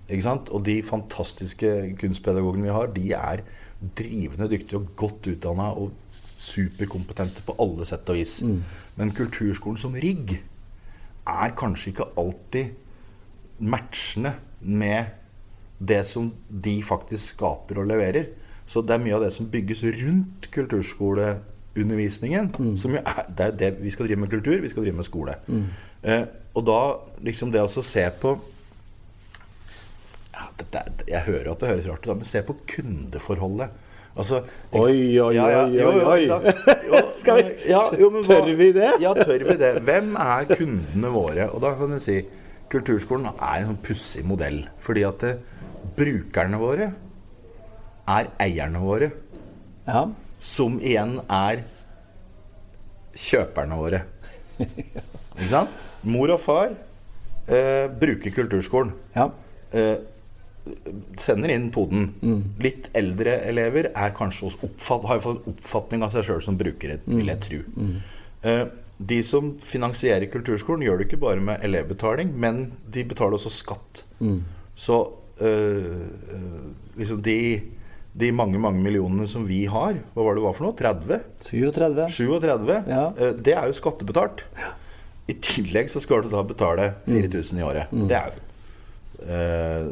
Ikke 0.08 0.24
sant? 0.24 0.50
Og 0.56 0.64
de 0.66 0.78
fantastiske 0.88 1.96
kunstpedagogene 2.00 2.70
vi 2.70 2.76
har, 2.78 2.94
de 2.96 3.12
er 3.12 3.44
drivende 3.98 4.48
dyktige 4.48 4.80
og 4.80 4.94
godt 4.96 5.28
utdanna 5.28 5.74
og 5.76 5.92
superkompetente 6.10 7.44
på 7.44 7.58
alle 7.60 7.86
sett 7.86 8.08
og 8.10 8.16
vis. 8.16 8.38
Men 8.96 9.12
kulturskolen 9.12 9.82
som 9.82 9.98
rigg 10.00 10.38
er 11.28 11.56
kanskje 11.60 11.92
ikke 11.92 12.08
alltid 12.20 13.60
matchende 13.60 14.34
med 14.62 15.12
det 15.80 16.06
som 16.08 16.32
de 16.48 16.78
faktisk 16.84 17.36
skaper 17.36 17.82
og 17.84 17.92
leverer. 17.92 18.32
Så 18.66 18.82
det 18.82 18.96
er 18.96 19.04
mye 19.04 19.18
av 19.18 19.26
det 19.26 19.34
som 19.36 19.52
bygges 19.52 19.84
rundt 19.84 20.48
kulturskoleundervisningen. 21.74 22.78
Som 22.78 22.92
jo 22.96 23.02
er, 23.06 23.26
det 23.30 23.46
er 23.46 23.52
det 23.58 23.72
vi 23.82 23.90
skal 23.92 24.08
drive 24.08 24.20
med 24.20 24.30
kultur, 24.30 24.62
vi 24.62 24.70
skal 24.70 24.84
drive 24.84 24.96
med 24.96 25.06
skole. 25.06 25.36
Eh, 26.04 26.26
og 26.56 26.66
da 26.68 26.80
liksom 27.24 27.52
det 27.52 27.62
å 27.62 27.68
se 27.84 28.10
på 28.22 28.36
ja, 30.34 30.48
er- 30.74 30.92
Jeg 31.08 31.22
hører 31.26 31.52
at 31.52 31.60
det 31.60 31.70
høres 31.70 31.88
rart 31.88 32.08
ut, 32.08 32.16
men 32.18 32.24
se 32.26 32.42
på 32.42 32.56
kundeforholdet. 32.68 33.70
Altså, 34.16 34.44
Oi, 34.74 35.18
oi, 35.20 35.34
Ja, 35.36 35.48
ja, 35.50 35.68
jo, 35.68 35.88
oi, 35.90 36.30
oi. 36.30 36.52
Jo, 36.88 37.00
Skal 37.12 37.36
vi- 37.44 37.70
ja, 37.72 37.82
jo, 37.98 38.10
men 38.12 38.24
Tør 38.24 38.56
vi 38.56 38.72
det? 38.72 38.92
Ja, 39.02 39.14
tør 39.14 39.44
vi 39.48 39.56
det? 39.58 39.82
Hvem 39.84 40.16
er 40.16 40.46
kundene 40.56 41.10
våre? 41.14 41.50
Og 41.52 41.62
da 41.62 41.74
kan 41.76 41.90
du 41.90 42.00
si 42.00 42.20
Kulturskolen 42.70 43.26
er 43.40 43.60
en 43.62 43.68
sånn 43.68 43.82
pussig 43.86 44.24
modell. 44.26 44.64
Fordi 44.82 45.04
at 45.06 45.20
det, 45.22 45.34
brukerne 45.98 46.58
våre 46.58 46.94
er 48.08 48.30
eierne 48.42 48.80
våre. 48.82 49.12
Ja. 49.88 50.08
Som 50.44 50.80
igjen 50.84 51.18
er 51.32 51.64
kjøperne 53.16 53.78
våre. 53.80 54.02
Ikke 54.64 55.50
sant? 55.50 55.78
Mor 56.04 56.34
og 56.36 56.42
far 56.44 56.74
eh, 57.48 57.86
bruker 58.00 58.34
kulturskolen. 58.36 58.92
ja. 59.16 59.30
Eh, 59.74 59.96
sender 61.20 61.52
inn 61.52 61.66
poden. 61.76 62.06
Litt 62.64 62.86
eldre 62.96 63.34
elever 63.50 63.90
er 63.92 64.14
kanskje 64.16 64.46
også 64.48 64.62
oppfatt, 64.70 65.08
har 65.10 65.20
fått 65.20 65.42
en 65.42 65.52
oppfatning 65.52 66.06
av 66.06 66.14
seg 66.14 66.24
sjøl 66.24 66.40
som 66.46 66.56
brukere, 66.60 67.02
vil 67.04 67.28
jeg 67.34 67.42
tro. 67.44 67.58
Eh, 68.48 68.62
de 69.12 69.18
som 69.28 69.50
finansierer 69.60 70.30
kulturskolen, 70.32 70.86
gjør 70.88 71.02
det 71.02 71.10
ikke 71.10 71.20
bare 71.26 71.44
med 71.44 71.66
elevbetaling, 71.68 72.32
men 72.40 72.62
de 72.96 73.04
betaler 73.10 73.36
også 73.36 73.52
skatt. 73.52 74.06
Så 74.80 75.02
eh, 75.44 76.08
eh, 76.38 76.64
liksom 77.02 77.20
de, 77.28 77.38
de 78.16 78.30
mange, 78.32 78.60
mange 78.62 78.82
millionene 78.84 79.26
som 79.28 79.46
vi 79.48 79.64
har, 79.66 79.96
hva 80.14 80.24
var 80.28 80.36
det 80.38 80.44
var 80.44 80.54
for 80.54 80.68
noe? 80.68 80.76
30? 80.78 81.20
37. 81.42 82.04
37? 82.14 82.74
Ja. 82.92 83.08
eh, 83.18 83.32
Det 83.34 83.56
er 83.58 83.66
jo 83.72 83.74
skattebetalt. 83.80 84.44
I 85.32 85.34
tillegg 85.40 85.90
så 85.90 86.02
skal 86.04 86.22
du 86.26 86.30
da 86.30 86.44
betale 86.44 86.92
4000 87.08 87.60
i 87.60 87.64
året. 87.66 87.90
Det 88.10 88.18
er 88.20 88.34
jo 88.36 88.42
eh, 89.30 89.86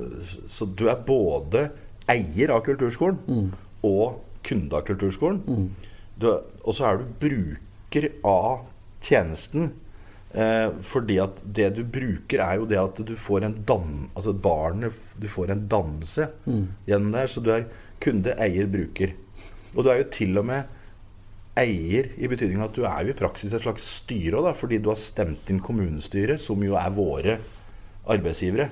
Så 0.52 0.68
du 0.76 0.88
er 0.92 1.00
både 1.08 1.70
eier 2.12 2.52
av 2.52 2.62
kulturskolen 2.66 3.52
og 3.88 4.20
kunde 4.44 4.74
av 4.78 4.84
kulturskolen. 4.88 5.70
Er- 6.22 6.42
Og 6.64 6.76
så 6.78 6.86
er 6.92 6.98
du 6.98 7.06
bruker 7.20 8.12
av 8.24 8.66
tjenesten. 9.02 9.72
Eh, 10.34 10.70
fordi 10.82 11.18
at 11.20 11.42
det 11.44 11.74
du 11.76 11.84
bruker, 11.84 12.40
er 12.40 12.56
jo 12.62 12.66
det 12.66 12.78
at 12.80 12.96
du 13.06 13.16
får 13.16 13.44
en 13.44 13.56
dan... 13.68 14.10
Altså 14.16 14.32
barnet 14.34 14.94
Du 15.20 15.28
får 15.28 15.50
en 15.52 15.68
dannelse 15.68 16.30
gjennom 16.88 17.12
det 17.12 17.20
her. 17.20 17.28
Så 17.28 17.42
du 17.44 17.50
er 17.52 17.66
kunde, 18.02 18.36
eier, 18.42 18.70
bruker. 18.72 19.16
Og 19.76 19.84
du 19.84 19.92
er 19.92 20.02
jo 20.02 20.12
til 20.14 20.40
og 20.42 20.48
med 20.50 20.78
eier 21.62 22.14
i 22.16 22.30
betydningen 22.32 22.64
at 22.64 22.76
du 22.76 22.86
er 22.88 23.06
jo 23.06 23.14
i 23.14 23.18
praksis 23.18 23.54
et 23.54 23.64
slags 23.64 23.86
styre 24.02 24.40
òg, 24.40 24.54
fordi 24.58 24.80
du 24.80 24.92
har 24.92 25.00
stemt 25.00 25.50
inn 25.52 25.62
kommunestyret, 25.64 26.42
som 26.42 26.62
jo 26.64 26.78
er 26.80 26.96
våre 26.96 27.38
arbeidsgivere. 28.12 28.70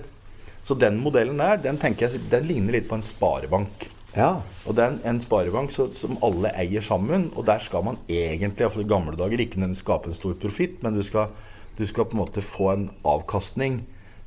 Så 0.64 0.76
den 0.80 1.00
modellen 1.02 1.40
der, 1.40 1.60
den 1.64 1.80
tenker 1.82 2.08
jeg, 2.08 2.22
den 2.32 2.48
ligner 2.48 2.78
litt 2.78 2.90
på 2.90 2.98
en 3.00 3.06
sparebank. 3.06 3.88
Ja. 4.16 4.40
Og 4.66 4.76
det 4.76 4.84
er 4.84 4.94
en, 4.94 5.00
en 5.12 5.22
sparebank 5.22 5.74
så, 5.74 5.88
som 5.96 6.18
alle 6.26 6.52
eier 6.58 6.84
sammen, 6.86 7.30
og 7.36 7.46
der 7.48 7.62
skal 7.64 7.86
man 7.86 8.00
egentlig, 8.10 8.64
iallfall 8.64 8.86
i 8.86 8.90
gamle 8.90 9.16
dager, 9.20 9.42
ikke 9.42 9.62
nødvendigvis 9.62 9.86
skape 9.86 10.12
en 10.12 10.18
stor 10.18 10.36
profitt, 10.42 10.82
men 10.84 10.98
du 10.98 11.04
skal, 11.06 11.32
du 11.78 11.86
skal 11.88 12.08
på 12.10 12.18
en 12.18 12.24
måte 12.24 12.44
få 12.46 12.72
en 12.74 12.88
avkastning 13.08 13.82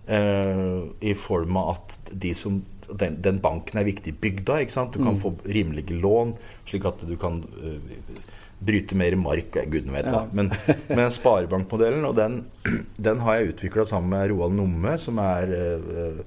eh, 0.06 0.82
i 1.02 1.14
form 1.18 1.58
av 1.60 1.74
at 1.76 1.98
de 2.12 2.34
som 2.38 2.62
den, 3.00 3.18
den 3.24 3.40
banken 3.42 3.80
er 3.80 3.88
viktig 3.88 4.14
i 4.14 4.20
bygda. 4.26 4.60
ikke 4.62 4.74
sant? 4.74 4.94
Du 4.94 5.04
kan 5.04 5.18
få 5.18 5.34
rimelige 5.46 5.96
lån, 6.00 6.34
slik 6.68 6.86
at 6.88 7.02
du 7.08 7.14
kan 7.20 7.40
uh, 7.62 8.20
bryte 8.62 8.98
mer 8.98 9.16
mark. 9.20 9.56
Gudene 9.70 9.96
vet. 9.96 10.10
Ja. 10.12 10.24
Men, 10.32 10.52
men 10.92 11.10
sparebankmodellen, 11.14 12.06
og 12.08 12.16
den, 12.18 12.44
den 13.08 13.24
har 13.26 13.40
jeg 13.40 13.56
utvikla 13.56 13.88
sammen 13.88 14.14
med 14.14 14.30
Roald 14.32 14.56
Numme, 14.58 14.96
som 15.02 15.20
er 15.22 15.56
uh, 15.56 16.22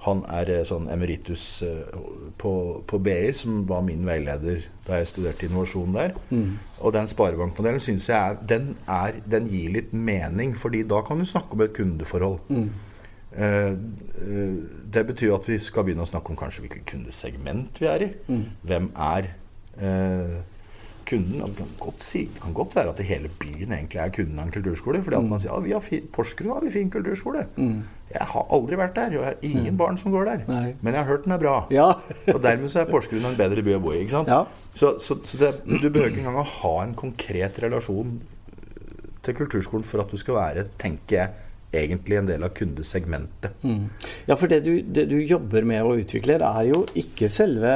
han 0.00 0.22
er 0.32 0.48
eh, 0.48 0.62
sånn 0.64 0.86
emeritus 0.88 1.42
på, 2.40 2.52
på 2.88 3.00
BI, 3.04 3.32
som 3.36 3.66
var 3.68 3.82
min 3.84 4.06
veileder 4.08 4.62
da 4.86 4.96
jeg 4.96 5.10
studerte 5.10 5.44
innovasjon 5.44 5.92
der. 5.92 6.14
Og 6.80 6.94
den 6.96 7.10
sparebankmodellen 7.10 7.82
syns 7.84 8.08
jeg 8.08 8.16
er 8.16 8.38
den, 8.48 8.70
er 8.88 9.18
den 9.28 9.50
gir 9.52 9.74
litt 9.76 9.92
mening, 9.92 10.54
fordi 10.56 10.86
da 10.88 11.02
kan 11.04 11.20
du 11.20 11.28
snakke 11.28 11.52
om 11.56 11.66
et 11.66 11.74
kundeforhold. 11.76 12.40
Eh, 12.48 12.88
det 13.30 15.02
betyr 15.06 15.34
at 15.36 15.46
vi 15.46 15.58
skal 15.62 15.86
begynne 15.86 16.02
å 16.02 16.10
snakke 16.10 16.32
om 16.32 16.38
kanskje 16.38 16.64
hvilket 16.64 16.86
kundesegment 16.90 17.78
vi 17.78 17.90
er 17.90 18.06
i. 18.06 18.08
Hvem 18.66 18.90
er 18.98 19.28
eh, 19.78 20.40
kunden? 21.06 21.44
Det 21.44 21.56
kan, 21.60 21.70
godt 21.78 22.04
si, 22.06 22.24
det 22.34 22.42
kan 22.42 22.56
godt 22.56 22.74
være 22.78 22.94
at 22.94 23.02
hele 23.06 23.30
byen 23.40 23.76
egentlig 23.76 24.02
er 24.02 24.12
kunden 24.14 24.38
av 24.38 24.48
en 24.48 24.54
kulturskole. 24.54 25.02
Fordi 25.06 25.18
at 25.20 25.30
man 25.30 25.42
sier 25.42 25.54
ja, 25.54 25.60
vi 25.62 25.74
har 25.76 26.10
Porsgrunn 26.14 26.56
har 26.56 26.66
vi 26.66 26.72
fin 26.74 26.90
kulturskole. 26.90 27.46
Jeg 28.10 28.26
har 28.32 28.48
aldri 28.50 28.78
vært 28.80 28.96
der, 28.98 29.14
og 29.14 29.22
jeg 29.22 29.28
har 29.28 29.46
ingen 29.46 29.76
barn 29.78 29.98
som 30.00 30.10
går 30.10 30.26
der. 30.26 30.42
Nei. 30.50 30.72
Men 30.82 30.96
jeg 30.96 31.04
har 31.04 31.10
hørt 31.12 31.28
den 31.28 31.36
er 31.36 31.42
bra. 31.42 31.54
Ja. 31.70 31.86
og 32.34 32.42
dermed 32.42 32.72
så 32.72 32.82
er 32.82 32.90
Porsgrunn 32.90 33.30
en 33.30 33.38
bedre 33.38 33.62
by 33.66 33.76
å 33.78 33.84
bo 33.84 33.94
i. 33.94 34.02
ikke 34.02 34.16
sant? 34.18 34.32
Ja. 34.32 34.42
Så, 34.74 34.96
så, 34.98 35.20
så 35.22 35.38
det, 35.38 35.52
du 35.66 35.86
behøver 35.86 36.10
ikke 36.10 36.24
engang 36.24 36.42
å 36.42 36.50
ha 36.56 36.74
en 36.82 36.98
konkret 36.98 37.62
relasjon 37.62 38.18
til 39.20 39.36
kulturskolen 39.36 39.86
for 39.86 40.02
at 40.02 40.10
du 40.10 40.18
skal 40.18 40.38
være, 40.38 40.66
tenker 40.80 41.16
jeg, 41.16 41.46
egentlig 41.72 42.16
en 42.18 42.26
del 42.26 42.42
av 42.42 42.50
kundesegmentet. 42.56 43.52
Ja, 44.26 44.34
for 44.36 44.46
det 44.50 44.62
du, 44.64 44.72
det 44.82 45.04
du 45.10 45.18
jobber 45.22 45.62
med 45.68 45.82
og 45.86 46.00
utvikler, 46.02 46.42
er 46.42 46.70
jo 46.72 46.84
ikke 46.98 47.28
selve 47.30 47.74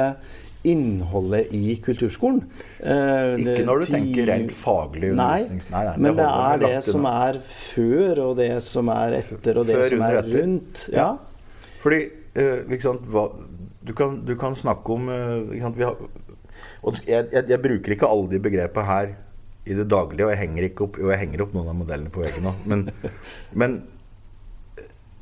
innholdet 0.65 1.51
i 1.53 1.75
kulturskolen. 1.85 2.39
Eh, 2.79 3.35
Ikke 3.37 3.45
det- 3.45 3.65
når 3.67 3.79
du 3.79 3.85
ti- 3.85 3.91
tenker 3.93 4.25
rent 4.31 4.51
faglig 4.51 5.11
Nei, 5.15 5.41
nei, 5.45 5.83
nei, 5.85 5.97
men 5.97 6.15
det 6.17 6.25
er 6.25 6.57
det 6.57 6.83
som 6.83 7.05
er 7.05 7.33
før, 7.39 8.19
og 8.31 8.35
det 8.37 8.61
som 8.63 8.89
er 8.89 9.19
etter, 9.19 9.57
og 9.61 9.67
det 9.67 9.75
Før, 9.75 9.89
som 9.89 10.01
er 10.01 10.17
etter. 10.23 10.41
rundt. 10.41 10.89
Ja. 10.91 10.97
Ja. 10.97 11.17
Fordi 11.83 12.01
eh, 12.35 12.79
sant, 12.79 13.05
hva, 13.07 13.27
du, 13.85 13.93
kan, 13.93 14.25
du 14.25 14.35
kan 14.35 14.55
snakke 14.55 14.89
om 14.89 15.07
eh, 15.09 15.59
sant, 15.61 15.77
vi 15.77 15.83
har, 15.83 15.95
og 16.83 16.93
jeg, 17.07 17.29
jeg, 17.31 17.47
jeg 17.47 17.61
bruker 17.61 17.91
ikke 17.95 18.09
alle 18.09 18.29
de 18.31 18.39
begrepene 18.39 18.85
her 18.85 19.15
i 19.65 19.73
det 19.73 19.87
daglige, 19.89 20.27
og 20.27 20.33
jeg 20.33 20.41
henger, 20.43 20.67
ikke 20.67 20.85
opp, 20.85 20.99
jo, 21.01 21.09
jeg 21.09 21.21
henger 21.23 21.41
opp 21.45 21.55
noen 21.55 21.71
av 21.71 21.77
modellene 21.79 22.13
på 22.13 22.21
veggen 22.21 22.45
nå. 22.45 22.53
Men, 22.69 22.85
men 23.61 23.79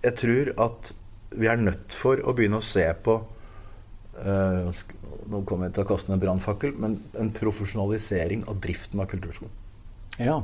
jeg 0.04 0.18
tror 0.20 0.52
at 0.66 0.92
vi 1.34 1.50
er 1.50 1.62
nødt 1.62 1.96
for 1.96 2.20
å 2.20 2.34
begynne 2.36 2.60
å 2.60 2.66
se 2.66 2.84
på 3.06 3.16
uh, 3.24 4.84
Nå 5.32 5.40
kommer 5.48 5.70
jeg 5.70 5.78
til 5.78 5.86
å 5.86 5.88
kaste 5.88 6.12
en 6.12 6.20
brannfakkel, 6.22 6.74
men 6.78 6.98
en 7.20 7.32
profesjonalisering 7.34 8.44
av 8.52 8.60
driften 8.64 9.02
av 9.02 9.10
kulturskolen. 9.14 9.54
ja. 10.20 10.42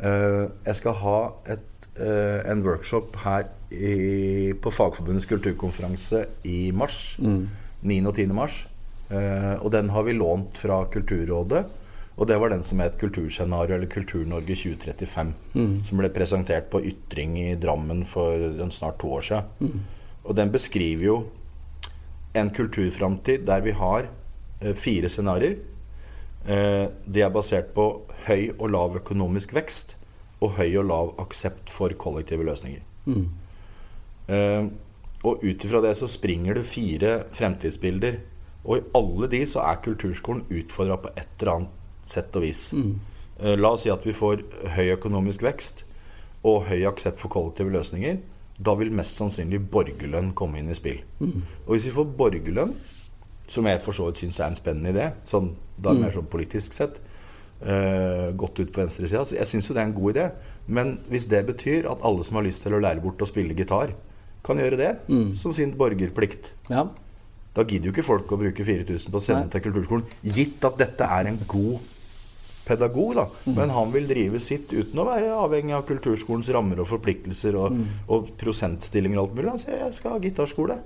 Uh, 0.00 0.48
jeg 0.64 0.78
skal 0.78 0.94
ha 0.96 1.16
et, 1.52 1.86
uh, 2.00 2.40
en 2.48 2.62
workshop 2.64 3.18
her 3.20 3.50
i, 3.70 4.54
på 4.56 4.72
Fagforbundets 4.72 5.28
kulturkonferanse 5.28 6.24
i 6.48 6.70
mars. 6.72 7.18
9. 7.20 7.98
og 8.08 8.14
10. 8.14 8.32
mars. 8.34 8.62
Og 9.10 9.68
den 9.74 9.90
har 9.92 10.04
vi 10.06 10.14
lånt 10.14 10.58
fra 10.62 10.80
Kulturrådet. 10.92 11.64
Og 12.20 12.28
det 12.28 12.36
var 12.36 12.52
den 12.52 12.62
som 12.62 12.82
het 12.84 12.98
Kulturscenario, 13.00 13.78
eller 13.78 13.88
Kultur-Norge 13.88 14.52
2035. 14.52 15.32
Som 15.88 16.00
ble 16.02 16.10
presentert 16.12 16.68
på 16.70 16.82
Ytring 16.84 17.38
i 17.40 17.54
Drammen 17.56 18.04
for 18.04 18.36
en 18.36 18.70
snart 18.70 18.98
to 19.00 19.08
år 19.16 19.24
siden. 19.24 19.80
Og 20.24 20.36
den 20.36 20.52
beskriver 20.52 21.04
jo 21.04 21.16
en 22.36 22.50
kulturframtid 22.54 23.46
der 23.48 23.64
vi 23.64 23.72
har 23.72 24.10
eh, 24.60 24.74
fire 24.76 25.08
scenarioer. 25.08 25.56
Eh, 26.46 26.86
de 27.06 27.24
er 27.24 27.32
basert 27.32 27.72
på 27.74 27.86
høy 28.26 28.52
og 28.58 28.68
lav 28.70 29.00
økonomisk 29.00 29.54
vekst 29.56 29.96
og 30.40 30.54
høy 30.60 30.76
og 30.76 30.86
lav 30.92 31.14
aksept 31.24 31.72
for 31.72 31.88
kollektive 31.96 32.44
løsninger. 32.44 32.84
Eh, 34.28 34.68
og 35.24 35.42
ut 35.42 35.64
ifra 35.64 35.80
det 35.80 35.96
så 35.96 36.06
springer 36.08 36.54
det 36.54 36.68
fire 36.68 37.24
fremtidsbilder 37.32 38.20
Og 38.64 38.78
i 38.78 38.84
alle 38.94 39.28
de 39.32 39.40
så 39.48 39.60
er 39.64 39.80
kulturskolen 39.84 40.44
utfordra 40.52 40.96
på 41.00 41.08
et 41.16 41.40
eller 41.40 41.54
annet 41.54 41.79
sett 42.12 42.36
og 42.36 42.42
vis. 42.46 42.70
Mm. 42.76 42.94
La 43.60 43.70
oss 43.72 43.86
si 43.86 43.90
at 43.92 44.04
vi 44.04 44.12
får 44.12 44.42
høy 44.76 44.90
økonomisk 44.96 45.42
vekst 45.46 45.84
og 46.44 46.66
høy 46.68 46.82
aksept 46.88 47.20
for 47.22 47.32
kollektive 47.32 47.72
løsninger. 47.72 48.18
Da 48.60 48.74
vil 48.76 48.92
mest 48.92 49.16
sannsynlig 49.16 49.62
borgerlønn 49.72 50.34
komme 50.36 50.60
inn 50.60 50.68
i 50.68 50.76
spill. 50.76 50.98
Og 51.22 51.70
hvis 51.72 51.86
vi 51.88 51.94
får 51.96 52.10
borgerlønn, 52.18 52.74
som 53.50 53.66
jeg 53.66 53.80
for 53.82 53.96
så 53.96 54.10
vidt 54.10 54.20
syns 54.20 54.40
er 54.40 54.50
en 54.52 54.58
spennende 54.58 54.92
idé, 54.92 55.06
sånn, 55.26 55.54
da 55.80 55.94
mer 55.96 56.12
sånn 56.14 56.28
politisk 56.30 56.76
sett, 56.76 57.00
Uh, 57.60 58.30
gått 58.40 58.56
ut 58.56 58.70
på 58.72 58.80
venstresida, 58.80 59.20
så 59.28 59.34
jeg 59.36 59.44
syns 59.44 59.66
jo 59.68 59.74
det 59.76 59.82
er 59.82 59.88
en 59.90 59.92
god 59.92 60.14
idé. 60.14 60.22
Men 60.72 60.94
hvis 61.12 61.26
det 61.28 61.42
betyr 61.44 61.90
at 61.90 62.00
alle 62.08 62.24
som 62.24 62.38
har 62.38 62.46
lyst 62.46 62.62
til 62.64 62.72
å 62.72 62.78
lære 62.80 63.02
bort 63.04 63.20
å 63.20 63.26
spille 63.28 63.52
gitar, 63.52 63.90
kan 64.42 64.56
gjøre 64.56 64.78
det 64.80 64.92
som 65.36 65.52
sin 65.52 65.74
borgerplikt, 65.76 66.54
Ja. 66.70 66.86
da 67.52 67.62
gidder 67.68 67.90
jo 67.90 67.92
ikke 67.92 68.06
folk 68.06 68.32
å 68.32 68.38
bruke 68.40 68.64
4000 68.64 69.12
på 69.12 69.20
å 69.20 69.20
sende 69.20 69.42
Nei. 69.44 69.50
til 69.52 69.60
kulturskolen. 69.66 70.04
Gitt 70.24 70.64
at 70.64 70.78
dette 70.80 71.04
er 71.04 71.28
en 71.28 71.36
god 71.46 71.80
pedagog, 72.70 73.14
da. 73.18 73.26
Mm. 73.44 73.54
Men 73.58 73.74
han 73.74 73.92
vil 73.92 74.08
drive 74.08 74.40
sitt 74.40 74.70
uten 74.72 75.02
å 75.02 75.08
være 75.10 75.34
avhengig 75.34 75.74
av 75.76 75.84
kulturskolens 75.90 76.50
rammer 76.54 76.80
og 76.80 76.88
forpliktelser 76.90 77.58
og, 77.58 77.74
Mm. 77.76 77.86
og 78.08 78.30
prosentstillinger 78.40 79.18
og 79.18 79.28
alt 79.28 79.36
mulig. 79.36 79.50
Han 79.50 79.58
sier 79.58 79.78
'jeg 79.82 79.94
skal 79.98 80.10
ha 80.14 80.18
gitarskole'. 80.22 80.78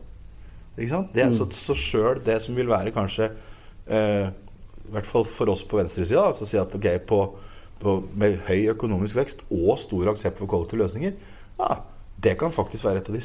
Ikke 0.78 0.90
sant? 0.90 1.12
Det, 1.14 1.22
er 1.22 1.30
Mm. 1.30 1.50
Så, 1.52 1.74
sjøl 1.74 2.24
det 2.24 2.42
som 2.42 2.54
vil 2.56 2.66
være 2.66 2.90
kanskje 2.92 3.30
eh, 3.86 4.30
I 4.84 4.92
hvert 4.92 5.06
fall 5.06 5.24
for 5.24 5.48
oss 5.48 5.62
på 5.64 5.78
venstresida, 5.78 6.26
altså 6.26 6.46
si 6.46 6.58
at 6.58 6.74
ok, 6.74 7.06
på, 7.06 7.18
på, 7.80 8.02
med 8.14 8.38
høy 8.48 8.68
økonomisk 8.74 9.14
vekst 9.16 9.40
og 9.50 9.78
stor 9.78 10.10
aksept 10.12 10.36
for 10.36 10.46
kollektive 10.46 10.82
løsninger, 10.82 11.12
ja, 11.58 11.76
det 12.20 12.36
kan 12.38 12.52
faktisk 12.52 12.84
være 12.84 12.96
et 12.98 13.08
av 13.08 13.14
de 13.14 13.22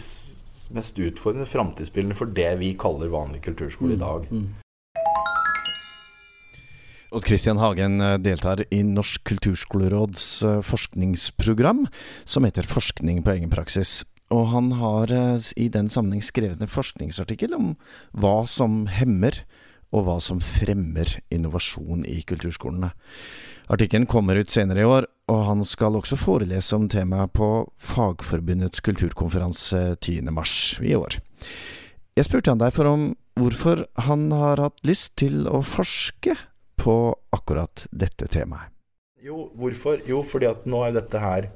mest 0.76 1.00
utfordrende 1.00 1.46
framtidsbildene 1.50 2.16
for 2.16 2.26
det 2.26 2.60
vi 2.60 2.74
kaller 2.80 3.10
vanlig 3.12 3.42
kulturskole 3.42 3.94
i 3.94 4.00
dag. 4.00 4.28
Odd 7.10 7.26
Christian 7.26 7.58
Hagen 7.58 8.02
eh, 8.02 8.18
deltar 8.22 8.64
i 8.70 8.84
Norsk 8.86 9.24
kulturskoleråds 9.24 10.44
eh, 10.44 10.60
forskningsprogram, 10.62 11.88
som 12.24 12.46
heter 12.46 12.68
Forskning 12.70 13.24
på 13.26 13.32
egen 13.34 13.50
praksis. 13.50 14.04
Og 14.30 14.52
han 14.52 14.76
har 14.78 15.10
eh, 15.10 15.48
i 15.58 15.72
den 15.74 15.90
sammenheng 15.90 16.22
skrevet 16.22 16.62
en 16.62 16.70
forskningsartikkel 16.70 17.56
om 17.58 17.72
hva 18.14 18.44
som 18.46 18.84
hemmer 18.94 19.42
og 19.90 20.06
hva 20.06 20.20
som 20.22 20.38
fremmer 20.38 21.16
innovasjon 21.34 22.04
i 22.06 22.20
kulturskolene. 22.30 22.92
Artikkelen 23.74 24.06
kommer 24.10 24.38
ut 24.38 24.54
senere 24.54 24.86
i 24.86 24.86
år, 24.86 25.10
og 25.34 25.42
han 25.48 25.66
skal 25.66 25.98
også 25.98 26.18
forelese 26.18 26.78
om 26.78 26.86
temaet 26.94 27.34
på 27.34 27.50
Fagforbundets 27.90 28.86
kulturkonferanse 28.86 29.96
10.3 29.98 30.86
i 30.92 30.94
år. 30.98 31.18
Jeg 32.18 32.30
spurte 32.30 32.54
han 32.54 32.62
derfor 32.62 32.86
om 32.92 33.10
hvorfor 33.40 33.88
han 34.06 34.30
har 34.36 34.62
hatt 34.62 34.86
lyst 34.86 35.16
til 35.18 35.48
å 35.50 35.64
forske 35.66 36.38
på 36.80 36.96
akkurat 37.36 37.86
dette 37.92 38.28
temaet. 38.32 38.72
Jo, 39.20 39.50
hvorfor? 39.60 40.00
Jo, 40.08 40.22
fordi 40.24 40.48
at 40.48 40.66
nå 40.70 40.80
er 40.88 40.94
dette 40.96 41.20
her 41.20 41.50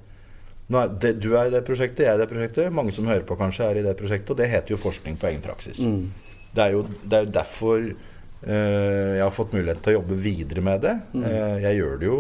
er 0.73 0.89
det, 0.99 1.13
Du 1.21 1.33
er 1.37 1.47
i 1.47 1.53
det 1.53 1.61
prosjektet, 1.67 2.05
jeg 2.05 2.11
er 2.11 2.17
i 2.17 2.23
det 2.23 2.29
prosjektet. 2.31 2.71
Mange 2.73 2.91
som 2.95 3.05
hører 3.07 3.23
på, 3.27 3.35
kanskje 3.39 3.67
er 3.69 3.77
i 3.79 3.83
det 3.85 3.93
prosjektet. 3.99 4.31
Og 4.33 4.39
det 4.39 4.47
heter 4.49 4.73
jo 4.73 4.79
forskning 4.81 5.19
på 5.21 5.27
egen 5.29 5.43
praksis. 5.43 5.77
Det, 5.79 6.63
er 6.63 6.71
jo, 6.73 6.81
det 7.03 7.17
er 7.19 7.27
jo 7.27 7.33
derfor 7.35 7.77
eh, 7.83 9.11
jeg 9.19 9.21
har 9.23 9.35
fått 9.35 9.53
mulighet 9.53 9.83
til 9.83 9.93
å 9.93 9.97
jobbe 9.99 10.17
videre 10.23 10.63
med 10.65 10.81
det. 10.85 10.95
Eh, 11.19 11.57
jeg 11.67 11.79
gjør 11.81 11.99
det 12.01 12.09
jo 12.09 12.19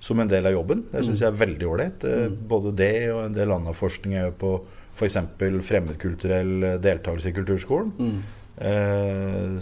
som 0.00 0.20
en 0.22 0.30
del 0.30 0.46
av 0.48 0.54
jobben. 0.54 0.84
Det 0.92 1.02
syns 1.08 1.20
jeg 1.24 1.28
er 1.32 1.40
veldig 1.40 1.66
ålreit. 1.72 2.06
Eh, 2.08 2.28
Både 2.52 2.72
det 2.78 2.92
og 3.12 3.24
en 3.26 3.36
del 3.36 3.52
annen 3.56 3.76
forskning 3.76 4.14
jeg 4.16 4.28
gjør 4.28 4.38
på 4.44 4.52
f.eks. 5.00 5.18
fremmedkulturell 5.72 6.54
eh, 6.70 6.78
deltakelse 6.84 7.32
i 7.32 7.36
kulturskolen. 7.40 7.92
Eh, 8.60 9.58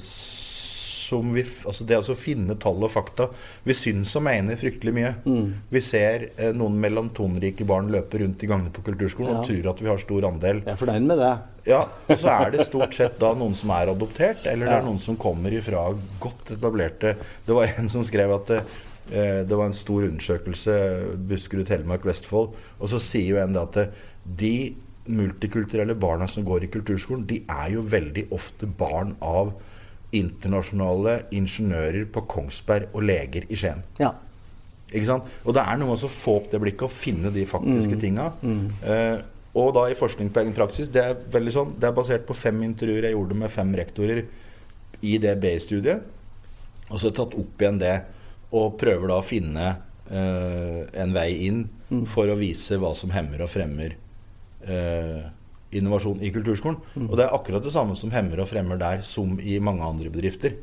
som 1.08 1.32
vi, 1.34 1.42
altså 1.42 1.84
det 1.88 1.98
å 1.98 2.14
finne 2.18 2.54
tall 2.60 2.82
og 2.84 2.90
fakta. 2.92 3.26
Vi 3.64 3.74
syns 3.76 4.12
og 4.18 4.24
mener 4.26 4.58
fryktelig 4.60 4.92
mye. 4.96 5.12
Vi 5.72 5.80
ser 5.84 6.28
eh, 6.36 6.52
noen 6.56 6.76
melantonrike 6.82 7.64
barn 7.68 7.88
løpe 7.92 8.20
rundt 8.22 8.44
i 8.44 8.50
gangene 8.50 8.72
på 8.76 8.84
kulturskolen 8.86 9.32
Ja. 9.32 9.38
og 9.40 9.48
tror 9.48 9.70
at 9.72 9.80
vi 9.84 9.88
har 9.90 10.02
stor 10.02 10.26
andel. 10.28 10.60
Jeg 10.66 10.74
er 10.76 10.80
fornøyd 10.82 11.06
med 11.08 11.22
det. 11.24 11.32
Ja, 11.68 11.80
Og 11.84 12.16
så 12.22 12.30
er 12.32 12.52
det 12.54 12.64
stort 12.68 12.94
sett 12.96 13.18
da 13.20 13.34
noen 13.36 13.56
som 13.58 13.70
er 13.76 13.90
adoptert, 13.92 14.46
eller 14.48 14.70
det 14.70 14.76
er 14.78 14.86
noen 14.86 15.00
som 15.04 15.18
kommer 15.20 15.52
ifra 15.52 15.82
godt 16.22 16.54
etablerte 16.54 17.10
Det 17.44 17.56
var 17.56 17.74
en 17.76 17.90
som 17.92 18.04
skrev 18.08 18.32
at 18.38 18.46
det, 18.54 18.60
eh, 19.12 19.40
det 19.44 19.56
var 19.58 19.66
en 19.68 19.76
stor 19.76 20.06
undersøkelse 20.08 20.76
Buskerud, 21.28 21.66
Telemark, 21.68 22.06
Vestfold. 22.08 22.54
Og 22.80 22.88
så 22.94 23.00
sier 23.02 23.34
jo 23.34 23.42
en 23.42 23.52
det 23.56 23.64
at 23.66 23.76
det, 23.80 23.88
de 24.38 24.54
multikulturelle 25.08 25.94
barna 25.96 26.26
som 26.28 26.44
går 26.44 26.64
i 26.66 26.70
kulturskolen, 26.72 27.26
de 27.28 27.42
er 27.48 27.70
jo 27.76 27.84
veldig 27.88 28.26
ofte 28.36 28.68
barn 28.78 29.14
av 29.24 29.54
internasjonale 30.16 31.18
ingeniører 31.36 32.06
på 32.12 32.24
Kongsberg 32.30 32.94
og 32.96 33.04
leger 33.04 33.44
i 33.48 33.58
Skien. 33.58 33.82
Ja. 34.00 34.14
Ikke 34.88 35.08
sant? 35.10 35.26
Og 35.44 35.52
det 35.56 35.64
er 35.64 35.76
noe 35.76 35.92
med 35.92 36.04
å 36.06 36.12
få 36.12 36.38
opp 36.40 36.52
det 36.52 36.60
blikket 36.62 36.86
og 36.86 36.94
finne 36.96 37.32
de 37.34 37.44
faktiske 37.48 37.98
tinga. 38.00 38.30
Eh, 38.88 39.18
og 39.58 39.72
da 39.76 39.84
i 39.90 39.96
forskning 39.98 40.30
på 40.32 40.42
egen 40.42 40.54
praksis, 40.56 40.88
det 40.92 41.02
er 41.02 41.18
veldig 41.32 41.52
sånn, 41.52 41.74
det 41.80 41.88
er 41.88 41.96
basert 41.96 42.24
på 42.28 42.36
fem 42.36 42.62
intervjuer 42.64 43.08
jeg 43.08 43.16
gjorde 43.16 43.36
med 43.36 43.52
fem 43.52 43.74
rektorer 43.76 44.22
i 45.04 45.16
det 45.20 45.34
BI-studiet. 45.42 46.14
Og 46.88 46.94
så 46.94 47.08
har 47.08 47.10
jeg 47.10 47.18
tatt 47.20 47.36
opp 47.42 47.62
igjen 47.64 47.80
det 47.82 47.96
og 48.56 48.78
prøver 48.80 49.10
da 49.10 49.18
å 49.20 49.26
finne 49.26 49.66
eh, 50.08 50.82
en 51.02 51.12
vei 51.12 51.30
inn 51.50 51.66
for 52.08 52.30
å 52.32 52.38
vise 52.38 52.78
hva 52.80 52.94
som 52.96 53.12
hemmer 53.12 53.44
og 53.44 53.52
fremmer 53.52 53.94
eh, 54.64 55.26
innovasjon 55.72 56.22
i 56.24 56.30
kulturskolen. 56.32 56.78
Og 57.08 57.16
det 57.18 57.26
er 57.26 57.34
akkurat 57.36 57.64
det 57.64 57.72
samme 57.74 57.96
som 57.98 58.12
hemmer 58.14 58.40
og 58.42 58.48
fremmer 58.50 58.80
der 58.80 59.02
som 59.06 59.36
i 59.40 59.58
mange 59.60 59.84
andre 59.84 60.12
bedrifter. 60.12 60.56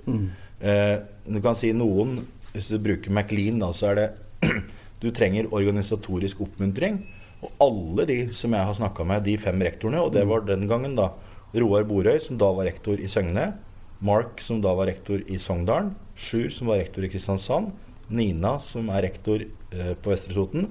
Eh, 0.61 0.95
du 1.27 1.41
kan 1.43 1.57
si 1.57 1.73
noen 1.75 2.23
Hvis 2.55 2.69
du 2.71 2.79
bruker 2.79 3.11
McLean, 3.11 3.59
da, 3.59 3.67
så 3.75 3.89
er 3.91 3.95
det 3.99 4.07
Du 5.03 5.09
trenger 5.11 5.51
organisatorisk 5.51 6.39
oppmuntring. 6.45 7.01
Og 7.43 7.51
alle 7.59 8.05
de 8.07 8.17
som 8.33 8.53
jeg 8.55 8.63
har 8.63 8.77
snakka 8.77 9.03
med, 9.03 9.25
de 9.25 9.35
fem 9.37 9.59
rektorene, 9.59 9.99
og 9.99 10.13
det 10.15 10.23
var 10.25 10.45
den 10.47 10.63
gangen 10.69 10.95
da 10.95 11.09
Roar 11.53 11.83
Borøy, 11.83 12.17
som 12.23 12.39
da 12.39 12.47
var 12.55 12.65
rektor 12.65 12.95
i 12.99 13.09
Søgne, 13.11 13.51
Mark, 13.99 14.39
som 14.41 14.61
da 14.63 14.73
var 14.75 14.87
rektor 14.87 15.19
i 15.27 15.37
Sogndalen, 15.39 15.93
Sjur, 16.15 16.49
som 16.49 16.71
var 16.71 16.79
rektor 16.79 17.03
i 17.03 17.11
Kristiansand, 17.11 17.73
Nina, 18.07 18.55
som 18.63 18.89
er 18.93 19.03
rektor 19.07 19.43
eh, 19.43 19.93
på 19.99 20.11
Vestre 20.11 20.35
Toten, 20.35 20.69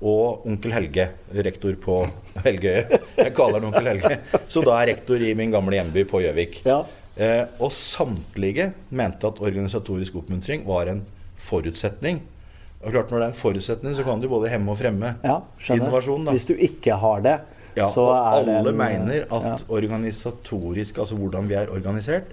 og 0.00 0.46
onkel 0.48 0.72
Helge, 0.72 1.08
rektor 1.44 1.76
på 1.80 1.98
Helgøye. 2.46 2.86
Jeg 3.20 3.34
kaller 3.36 3.60
han 3.60 3.68
onkel 3.68 3.90
Helge. 3.90 4.18
Så 4.48 4.64
da 4.64 4.78
er 4.80 4.94
rektor 4.94 5.20
i 5.20 5.34
min 5.36 5.52
gamle 5.52 5.76
hjemby 5.76 6.06
på 6.08 6.22
Gjøvik. 6.24 6.60
Ja. 6.64 6.80
Eh, 7.20 7.42
og 7.60 7.72
samtlige 7.76 8.70
mente 8.96 9.28
at 9.28 9.40
organisatorisk 9.44 10.16
oppmuntring 10.22 10.64
var 10.68 10.88
en 10.92 11.02
forutsetning. 11.40 12.22
Og 12.80 12.94
klart 12.94 13.10
Når 13.12 13.18
det 13.18 13.24
er 13.26 13.32
en 13.34 13.36
forutsetning, 13.36 13.94
så 13.96 14.04
kan 14.06 14.22
du 14.22 14.28
både 14.32 14.48
hemme 14.48 14.72
og 14.72 14.78
fremme 14.80 15.14
ja, 15.20 15.36
innovasjon. 15.74 16.24
da. 16.24 16.32
Hvis 16.32 16.48
du 16.48 16.54
ikke 16.56 16.96
har 16.96 17.24
det, 17.26 17.40
Ja, 17.76 17.86
så 17.86 18.06
er 18.16 18.46
det 18.46 18.54
alle 18.58 18.72
mener 18.74 19.26
at 19.30 19.66
organisatorisk, 19.70 20.96
altså 20.98 21.14
hvordan 21.14 21.46
vi 21.46 21.54
er 21.54 21.68
organisert, 21.70 22.32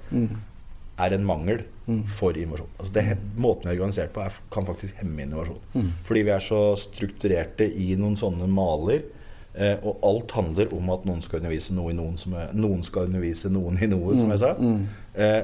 er 0.97 1.13
en 1.13 1.25
mangel 1.27 1.63
for 2.12 2.38
innovasjon. 2.38 2.71
Altså 2.79 2.93
det, 2.95 3.03
måten 3.39 3.69
vi 3.69 3.75
er 3.75 3.81
organisert 3.81 4.13
på, 4.15 4.23
er, 4.25 4.39
kan 4.53 4.65
faktisk 4.67 4.97
hemme 5.01 5.23
innovasjon. 5.23 5.91
Fordi 6.07 6.23
vi 6.27 6.33
er 6.36 6.43
så 6.43 6.62
strukturerte 6.81 7.67
i 7.69 7.91
noen 7.99 8.17
sånne 8.19 8.49
maler. 8.51 9.05
Eh, 9.57 9.77
og 9.81 10.03
alt 10.05 10.36
handler 10.38 10.73
om 10.75 10.91
at 10.93 11.05
noen 11.07 11.23
skal 11.25 11.39
undervise 11.39 11.73
noe 11.73 11.93
i 11.93 11.97
noen 11.97 12.17
som 12.21 12.36
er, 12.38 12.51
Noen 12.53 12.83
skal 12.86 13.07
undervise 13.07 13.49
noen 13.49 13.79
i 13.81 13.89
noe, 13.89 14.13
som 14.19 14.33
jeg 14.33 14.43
sa. 14.43 14.51
Eh, 15.17 15.41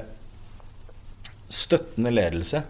støttende 1.64 2.14
ledelse. 2.14 2.64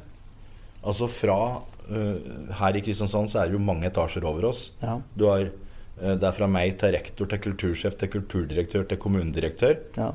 Altså 0.83 1.09
fra 1.11 1.39
Uh, 1.83 2.15
Her 2.55 2.77
i 2.77 2.81
Kristiansand 2.83 3.31
så 3.31 3.41
er 3.41 3.49
det 3.49 3.57
jo 3.57 3.63
mange 3.63 3.89
etasjer 3.89 4.23
over 4.27 4.47
oss. 4.53 4.69
Ja. 4.83 4.97
Du 5.19 5.25
har 5.27 5.49
uh, 5.49 6.13
Det 6.15 6.27
er 6.29 6.35
fra 6.37 6.47
meg 6.47 6.77
til 6.79 6.93
rektor 6.95 7.27
til 7.29 7.41
kultursjef 7.43 7.97
til 7.99 8.11
kulturdirektør 8.13 8.85
til 8.87 9.01
kommunedirektør. 9.03 9.81
Ja. 9.99 10.13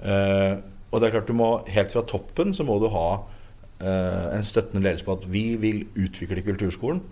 Eh, 0.00 0.54
og 0.90 1.00
det 1.00 1.08
er 1.08 1.16
klart 1.16 1.28
du 1.30 1.36
må 1.38 1.50
Helt 1.70 1.92
fra 1.94 2.02
toppen 2.08 2.54
så 2.56 2.66
må 2.66 2.78
du 2.82 2.88
ha 2.92 3.08
eh, 3.80 4.36
en 4.36 4.46
støttende 4.46 4.82
ledelse 4.84 5.06
på 5.06 5.18
at 5.18 5.26
vi 5.30 5.44
vil 5.60 5.84
utvikle 5.94 6.42
kulturskolen 6.46 7.02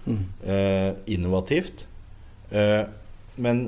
eh, 0.45 0.93
innovativt. 1.15 1.87
Eh, 2.51 2.85
men 3.39 3.63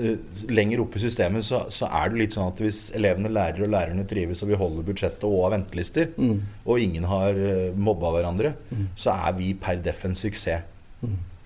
eh, 0.00 0.16
lenger 0.48 0.80
oppe 0.84 0.96
i 0.96 1.04
systemet 1.04 1.44
så, 1.44 1.66
så 1.68 1.90
er 2.00 2.10
det 2.10 2.22
litt 2.22 2.36
sånn 2.36 2.52
at 2.54 2.62
hvis 2.64 2.82
elevene 2.96 3.32
lærer 3.32 3.66
og 3.66 3.72
lærerne 3.74 4.06
trives 4.08 4.42
og 4.42 4.52
vi 4.52 4.60
holder 4.60 4.86
budsjettet 4.86 5.26
og 5.28 5.44
har 5.44 5.56
ventelister, 5.58 6.14
og 6.64 6.80
ingen 6.80 7.04
har 7.10 7.36
uh, 7.36 7.76
mobba 7.76 8.14
hverandre, 8.16 8.54
så 8.96 9.12
er 9.28 9.36
vi 9.36 9.52
per 9.54 9.82
def 9.84 10.06
en 10.08 10.16
suksess. 10.16 10.64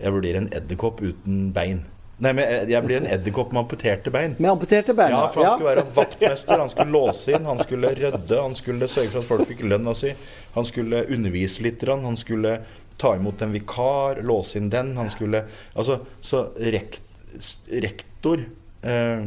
jeg 0.00 0.14
blir 0.14 0.38
en 0.38 0.48
edderkopp 0.54 1.02
uten 1.04 1.50
bein. 1.52 1.82
Nei, 2.22 2.30
men 2.38 2.70
jeg 2.70 2.84
blir 2.84 3.00
en 3.00 3.08
edderkopp 3.10 3.50
med 3.52 3.64
amputerte 3.64 4.12
bein. 4.14 4.36
Med 4.38 4.52
amputerte 4.52 4.94
bein, 4.94 5.10
ja. 5.10 5.26
For 5.34 5.42
han 5.42 5.48
ja. 5.48 5.54
skulle 5.56 5.72
være 5.72 5.84
vaktmester, 5.96 6.60
han 6.62 6.70
skulle 6.70 6.94
låse 6.94 7.34
inn, 7.34 7.48
han 7.50 7.62
skulle 7.64 7.90
rydde, 7.98 8.36
han 8.38 8.54
skulle 8.54 8.88
sørge 8.88 9.10
for 9.10 9.24
at 9.24 9.28
folk 9.32 9.50
fikk 9.50 9.64
lønna 9.66 9.94
si. 9.98 10.12
Han 10.54 10.68
skulle 10.68 11.02
undervise 11.10 11.64
litt, 11.66 11.82
han 11.88 12.20
skulle 12.20 12.60
ta 13.00 13.14
imot 13.18 13.42
en 13.42 13.54
vikar, 13.56 14.22
låse 14.22 14.60
inn 14.60 14.70
den. 14.70 14.94
Han 15.00 15.10
skulle 15.10 15.44
Altså, 15.74 15.98
så 16.20 16.44
rekt, 16.56 17.02
rektor 17.72 18.44
eh, 18.86 19.24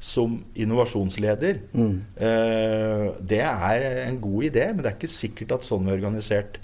som 0.00 0.38
innovasjonsleder, 0.54 1.58
mm. 1.72 1.94
eh, 2.22 3.04
det 3.28 3.42
er 3.42 3.86
en 4.06 4.20
god 4.22 4.46
idé, 4.46 4.68
men 4.70 4.84
det 4.84 4.92
er 4.92 4.98
ikke 4.98 5.10
sikkert 5.10 5.56
at 5.56 5.66
sånn 5.66 5.90
organisert 5.90 6.60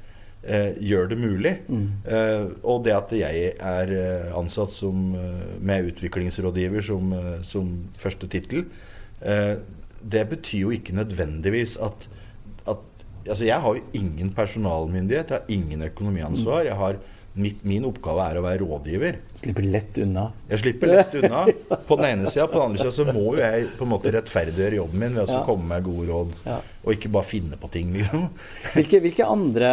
eh, 0.47 0.77
gjør 0.79 1.11
det 1.11 1.19
mulig. 1.19 1.55
Mm. 1.67 1.89
Eh, 2.07 2.47
og 2.63 2.85
det 2.87 2.95
at 2.95 3.15
jeg 3.19 3.55
er 3.59 3.95
eh, 3.99 4.31
ansatt 4.39 4.75
som, 4.75 5.09
eh, 5.19 5.57
med 5.59 5.91
utviklingsrådgiver 5.91 6.87
som, 6.87 7.15
som 7.43 7.75
første 7.99 8.31
tittel, 8.31 8.69
det 10.05 10.21
betyr 10.29 10.67
jo 10.67 10.73
ikke 10.75 10.93
nødvendigvis 10.93 11.79
at 11.81 12.09
altså 13.25 13.45
Jeg 13.45 13.61
har 13.61 13.75
jo 13.75 13.81
ingen 13.97 14.31
personalmyndighet, 14.37 15.31
jeg 15.31 15.39
har 15.39 15.45
ingen 15.49 15.83
økonomiansvar. 15.83 16.67
Jeg 16.67 16.77
har, 16.77 16.99
mitt, 17.35 17.63
min 17.67 17.87
oppgave 17.89 18.27
er 18.31 18.39
å 18.39 18.45
være 18.45 18.61
rådgiver. 18.63 19.19
Slipper 19.41 19.67
lett 19.73 19.99
unna. 20.03 20.27
Jeg 20.51 20.63
slipper 20.63 20.93
lett 20.93 21.17
unna 21.19 21.45
på 21.89 21.99
den 21.99 22.07
ene 22.11 22.31
sida. 22.31 22.47
På 22.51 22.61
den 22.61 22.67
andre 22.69 22.85
sida 22.85 22.93
så 22.95 23.07
må 23.09 23.25
jo 23.35 23.41
jeg 23.41 23.71
på 23.79 23.87
en 23.87 23.93
måte 23.95 24.13
rettferdiggjøre 24.15 24.79
jobben 24.79 25.03
min 25.03 25.17
ved 25.19 25.25
å 25.25 25.41
ja. 25.41 25.41
komme 25.49 25.71
med 25.73 25.89
gode 25.89 26.07
råd. 26.11 26.37
Ja. 26.47 26.61
Og 26.85 26.95
ikke 26.95 27.11
bare 27.17 27.29
finne 27.29 27.59
på 27.61 27.71
ting, 27.75 27.91
liksom. 27.97 28.29
Hvilke, 28.77 29.01
hvilke 29.05 29.27
andre 29.27 29.73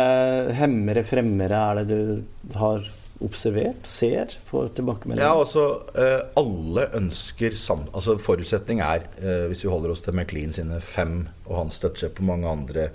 hemmere, 0.58 1.06
fremmere 1.06 1.62
er 1.68 1.82
det 1.82 1.88
du 1.92 2.58
har 2.58 2.90
observert, 3.22 3.86
ser, 3.86 4.34
får 4.48 4.72
tilbakemelding? 4.80 5.22
Ja, 5.22 5.36
altså 5.38 5.66
eh, 5.94 6.24
Alle 6.40 6.88
ønsker 6.98 7.54
sam... 7.58 7.86
Altså 7.94 8.18
Forutsetning 8.22 8.82
er, 8.82 9.06
eh, 9.22 9.46
hvis 9.52 9.62
vi 9.66 9.70
holder 9.70 9.94
oss 9.94 10.02
til 10.06 10.18
McLean 10.18 10.56
sine 10.56 10.82
fem, 10.82 11.28
og 11.46 11.60
han 11.60 11.74
støtter 11.74 12.08
seg 12.08 12.16
på 12.18 12.26
mange 12.26 12.50
andre 12.50 12.90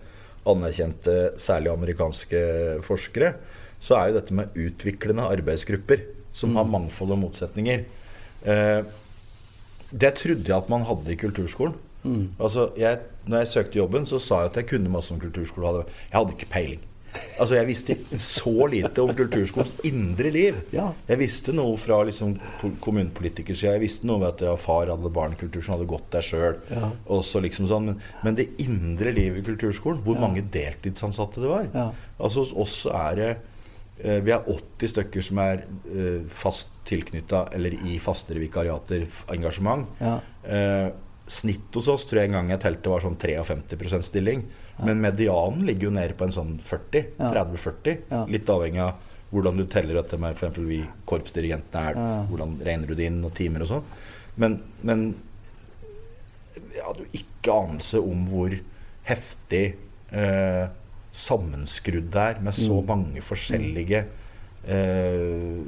anerkjente, 0.47 1.37
særlig 1.43 1.73
amerikanske 1.73 2.41
forskere, 2.87 3.35
så 3.81 3.99
er 3.99 4.11
jo 4.11 4.19
dette 4.19 4.37
med 4.37 4.57
utviklende 4.57 5.29
arbeidsgrupper 5.31 6.05
som 6.37 6.53
mm. 6.53 6.61
har 6.61 6.71
mangfold 6.73 7.15
og 7.17 7.23
motsetninger. 7.25 7.85
Eh, 8.47 8.81
det 9.91 10.15
trodde 10.19 10.49
jeg 10.49 10.57
at 10.57 10.73
man 10.73 10.87
hadde 10.89 11.13
i 11.13 11.21
kulturskolen. 11.21 11.77
Mm. 12.07 12.27
Altså, 12.39 12.71
jeg, 12.79 13.01
når 13.27 13.43
jeg 13.43 13.53
søkte 13.53 13.81
jobben, 13.81 14.07
så 14.07 14.21
sa 14.23 14.43
jeg 14.45 14.53
at 14.53 14.61
jeg 14.61 14.71
kunne 14.75 14.93
masse 14.93 15.15
om 15.15 15.23
kulturskole. 15.23 15.87
Jeg 16.11 16.19
hadde 16.19 16.37
ikke 16.37 16.53
peiling. 16.53 16.85
Altså, 17.41 17.55
jeg 17.57 17.67
visste 17.71 17.97
så 18.21 18.67
lite 18.71 19.03
om 19.03 19.13
kulturskolens 19.17 19.73
indre 19.89 20.31
liv. 20.35 20.59
Ja. 20.75 20.91
Jeg 21.09 21.21
visste 21.23 21.55
noe 21.57 21.77
fra 21.81 22.03
liksom, 22.09 22.35
kommunepolitikersida. 22.85 23.77
Jeg 23.77 23.85
visste 23.87 24.09
noe 24.09 24.21
ved 24.23 24.35
at 24.35 24.45
jeg 24.45 24.63
far 24.63 24.93
hadde 24.93 25.13
barnekultur 25.15 25.65
som 25.65 25.77
hadde 25.77 25.89
gått 25.91 26.11
der 26.13 26.27
sjøl. 26.27 26.59
Ja. 26.69 26.93
Liksom 27.47 27.71
sånn. 27.71 27.91
men, 27.93 28.01
men, 28.27 28.39
det 28.39 28.51
indre 28.63 29.15
livet 29.17 29.41
i 29.41 29.47
kulturskolen, 29.47 30.03
hvor 30.05 30.19
ja. 30.19 30.25
mange 30.27 30.45
deltidsansatte 30.53 31.43
det 31.43 31.51
var 31.51 31.69
Altså 32.17 32.43
Hos 32.43 32.53
oss 32.57 32.77
er 32.91 33.17
det 33.19 33.31
vi 33.97 34.33
er 34.35 34.45
80 34.53 34.91
stykker 34.93 35.25
som 35.25 35.39
er 35.41 35.63
uh, 35.65 36.27
fast 36.29 36.75
tilknytta 36.89 37.47
eller 37.57 37.73
i 37.89 37.97
fastere 38.03 38.43
vikariater, 38.43 39.07
engasjement. 39.33 39.89
Ja. 40.03 40.19
Uh, 40.45 40.91
snitt 41.27 41.75
hos 41.75 41.89
oss 41.91 42.05
tror 42.07 42.21
jeg 42.21 42.31
en 42.31 42.37
gang 42.39 42.53
jeg 42.53 42.63
telte 42.63 42.93
var 42.93 43.03
sånn 43.03 43.17
53% 43.19 44.07
stilling. 44.07 44.45
Men 44.85 45.01
medianen 45.01 45.65
ligger 45.67 45.89
jo 45.89 45.95
nede 45.97 46.17
på 46.19 46.27
en 46.27 46.35
sånn 46.37 46.57
40. 46.63 47.17
30-40. 47.19 48.29
Litt 48.31 48.53
avhengig 48.53 48.83
av 48.85 49.03
hvordan 49.33 49.59
du 49.59 49.65
teller 49.71 49.99
dette 49.99 50.19
med 50.21 50.37
f.eks. 50.37 50.61
vi 50.69 50.83
korpsdirigentene 51.09 51.91
er. 51.91 52.01
Hvordan 52.31 52.59
regner 52.65 52.93
du 52.93 52.95
det 52.99 53.09
inn, 53.11 53.23
og 53.27 53.35
timer 53.37 53.65
og 53.65 53.73
sånn. 53.73 53.89
Men, 54.41 54.59
men 54.87 55.07
jeg 56.77 56.85
hadde 56.85 57.07
jo 57.07 57.23
ikke 57.23 57.57
anelse 57.57 58.03
om 58.05 58.27
hvor 58.31 58.55
heftig 59.07 59.65
eh, 60.13 60.67
sammenskrudd 61.17 62.11
det 62.13 62.23
er 62.23 62.41
med 62.45 62.57
så 62.57 62.77
mm. 62.77 62.89
mange 62.91 63.23
forskjellige 63.25 64.03
eh, 64.69 65.61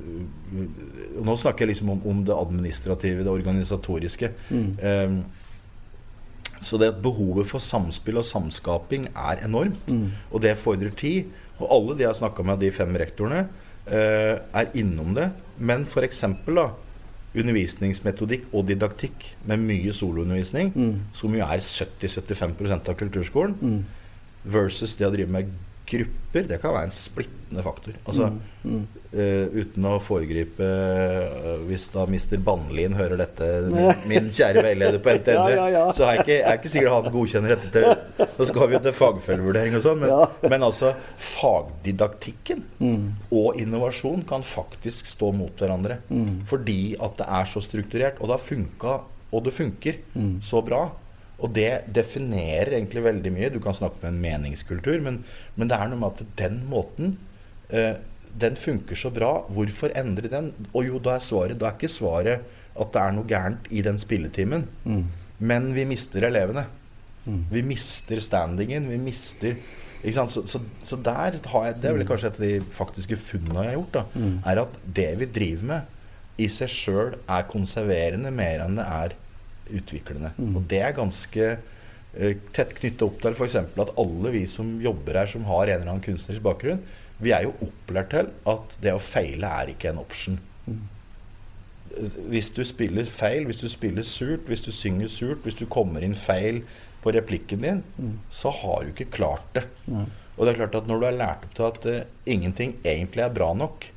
Nå 1.24 1.37
snakker 1.40 1.64
jeg 1.64 1.72
liksom 1.72 1.92
om, 1.96 2.02
om, 2.08 2.24
det 2.26 2.37
administrative, 2.37 3.24
det 3.24 3.32
organisatoriske. 3.32 4.32
Mm. 4.50 4.70
Eh, 4.78 5.14
så 6.61 6.78
det 6.80 6.90
at 6.92 7.02
behovet 7.02 7.46
for 7.46 7.62
samspill 7.62 8.18
og 8.20 8.26
samskaping 8.26 9.08
er 9.14 9.44
enormt. 9.46 9.88
Mm. 9.88 10.11
Og 10.32 10.42
det 10.42 10.58
fordrer 10.58 10.94
tid. 10.94 11.30
Og 11.58 11.70
alle 11.74 11.96
de 11.96 12.04
jeg 12.06 12.12
har 12.12 12.18
snakka 12.18 12.44
med, 12.46 12.61
de 12.62 12.70
fem 12.74 12.96
rektorene, 12.98 13.46
eh, 13.87 14.38
er 14.38 14.74
innom 14.78 15.14
det. 15.14 15.30
Men 15.58 15.87
f.eks. 15.87 16.24
undervisningsmetodikk 17.38 18.48
og 18.52 18.66
didaktikk 18.70 19.26
med 19.46 19.62
mye 19.62 19.92
soloundervisning, 19.94 20.72
mm. 20.74 20.94
som 21.14 21.34
jo 21.34 21.44
er 21.44 21.62
70-75% 21.62 22.88
av 22.88 22.98
kulturskolen, 22.98 23.58
mm. 23.61 23.97
Versus 24.44 24.94
det 24.98 25.09
å 25.09 25.14
drive 25.14 25.33
med 25.33 25.51
grupper, 25.88 26.46
det 26.48 26.59
kan 26.61 26.74
være 26.74 26.88
en 26.88 26.94
splittende 26.94 27.62
faktor. 27.64 27.96
Altså, 28.05 28.29
mm, 28.29 28.72
mm. 28.72 28.87
Uh, 29.09 29.55
uten 29.57 29.87
å 29.88 29.94
foregripe 30.05 30.61
uh, 30.61 31.62
Hvis 31.64 31.87
da 31.94 32.03
Mr. 32.05 32.35
Bannlien 32.44 32.92
hører 32.98 33.16
dette, 33.22 33.46
min, 33.72 33.88
min 34.11 34.29
kjære 34.35 34.64
veileder 34.66 35.01
på 35.01 35.14
NTNU, 35.16 35.46
ja, 35.55 35.55
ja, 35.57 35.68
ja. 35.72 35.85
så 35.96 36.05
er 36.05 36.18
jeg, 36.18 36.27
ikke, 36.27 36.35
jeg 36.35 36.51
er 36.51 36.61
ikke 36.61 36.72
sikker 36.74 36.92
han 36.92 37.09
godkjenner 37.14 37.55
dette 37.55 37.72
til 37.72 38.29
Nå 38.37 38.48
skal 38.51 38.68
vi 38.68 38.77
jo 38.77 38.83
til 38.85 38.96
fagfølgevurdering 38.98 39.79
og 39.79 39.87
sånn, 39.87 40.05
men, 40.05 40.37
men, 40.44 40.68
altså 40.68 40.92
fagdidaktikken 41.24 42.62
mm. 42.83 43.09
og 43.40 43.57
innovasjon 43.62 44.27
kan 44.29 44.44
faktisk 44.46 45.09
stå 45.09 45.33
mot 45.35 45.59
hverandre. 45.59 46.03
Mm. 46.12 46.44
Fordi 46.51 46.81
at 47.01 47.16
det 47.18 47.33
er 47.40 47.48
så 47.51 47.62
strukturert. 47.64 48.20
Og 48.20 48.29
det 48.29 48.37
har 48.37 48.44
funka, 48.44 48.94
og 49.33 49.44
det 49.46 49.57
funker 49.57 50.03
mm. 50.14 50.35
så 50.44 50.62
bra 50.66 50.85
og 51.38 51.55
det 51.55 51.87
definerer 51.94 52.74
egentlig 52.74 53.05
veldig 53.05 53.33
mye. 53.35 53.51
Du 53.55 53.61
kan 53.62 53.77
snakke 53.77 54.03
med 54.03 54.11
en 54.11 54.22
meningskultur, 54.22 54.98
men, 55.05 55.22
men 55.55 55.70
det 55.70 55.79
er 55.79 55.90
noe 55.90 56.01
med 56.01 56.18
at 56.18 56.38
den 56.40 56.62
måten 56.70 57.16
eh, 57.70 57.94
den 58.38 58.59
funker 58.59 58.98
så 58.98 59.11
bra. 59.14 59.33
Hvorfor 59.55 59.94
endre 59.98 60.31
den? 60.33 60.51
Og 60.72 60.88
jo, 60.88 61.03
da 61.03 61.16
er 61.16 61.24
svaret 61.24 61.59
Da 61.61 61.70
er 61.70 61.79
ikke 61.79 61.90
svaret 61.90 62.46
at 62.79 62.90
det 62.94 63.03
er 63.03 63.14
noe 63.14 63.27
gærent 63.27 63.70
i 63.74 63.83
den 63.83 63.98
spilletimen. 63.98 64.66
Mm. 64.85 65.05
Men 65.38 65.70
vi 65.74 65.87
mister 65.88 66.27
elevene. 66.29 66.66
Mm. 67.24 67.44
Vi 67.51 67.62
mister 67.66 68.22
standingen. 68.22 68.90
Vi 68.90 68.98
mister 69.03 69.57
så, 69.98 70.42
så, 70.46 70.61
så, 70.87 70.96
der 71.03 71.40
har 71.51 71.64
jeg 71.66 71.74
Det 71.83 71.88
er 71.88 71.96
vel 71.96 72.07
kanskje 72.07 72.29
et 72.29 72.37
av 72.38 72.44
de 72.44 72.74
faktiske 72.74 73.16
funnene 73.18 73.64
jeg 73.64 73.72
har 73.72 73.79
gjort. 73.81 73.96
Da, 73.96 74.03
mm. 74.14 74.37
Er 74.46 74.61
at 74.62 74.77
det 74.85 75.09
vi 75.18 75.31
driver 75.38 75.70
med, 75.72 75.96
i 76.38 76.46
seg 76.55 76.70
sjøl 76.70 77.16
er 77.27 77.48
konserverende 77.51 78.31
mer 78.31 78.62
enn 78.62 78.79
det 78.79 78.85
er 78.87 79.16
utviklende. 79.74 80.33
Mm. 80.38 80.54
Og 80.59 80.68
det 80.70 80.81
er 80.85 80.96
ganske 80.96 81.48
uh, 81.59 82.35
tett 82.57 82.74
knytta 82.78 83.09
opp 83.09 83.20
til 83.22 83.37
f.eks. 83.37 83.57
at 83.64 83.94
alle 84.00 84.35
vi 84.35 84.44
som 84.50 84.76
jobber 84.83 85.20
her, 85.20 85.31
som 85.31 85.46
har 85.48 85.66
en 85.66 85.81
eller 85.81 85.92
annen 85.92 86.04
kunstnerisk 86.04 86.44
bakgrunn, 86.44 86.85
vi 87.18 87.33
er 87.35 87.48
jo 87.48 87.57
opplært 87.66 88.12
til 88.14 88.31
at 88.52 88.78
det 88.83 88.94
å 88.94 89.02
feile 89.02 89.50
er 89.62 89.72
ikke 89.74 89.90
en 89.90 90.02
option. 90.04 90.38
Mm. 90.68 90.85
Hvis 92.31 92.52
du 92.54 92.62
spiller 92.68 93.09
feil, 93.11 93.48
hvis 93.48 93.64
du 93.64 93.68
spiller 93.72 94.07
surt, 94.07 94.46
hvis 94.46 94.62
du 94.62 94.70
synger 94.74 95.11
surt, 95.11 95.42
hvis 95.42 95.59
du 95.59 95.66
kommer 95.70 96.04
inn 96.04 96.14
feil 96.18 96.62
på 97.02 97.11
replikken 97.14 97.64
din, 97.64 97.83
mm. 97.96 98.14
så 98.31 98.52
har 98.54 98.85
du 98.85 98.92
ikke 98.92 99.11
klart 99.18 99.46
det. 99.57 99.64
Og 100.38 100.46
det 100.46 100.52
er 100.52 100.61
klart 100.61 100.76
at 100.78 100.90
når 100.90 101.00
du 101.00 101.07
er 101.09 101.18
lært 101.18 101.46
opp 101.48 101.54
til 101.57 101.66
at 101.66 101.88
uh, 101.90 102.11
ingenting 102.31 102.76
egentlig 102.87 103.24
er 103.24 103.35
bra 103.35 103.50
nok, 103.59 103.88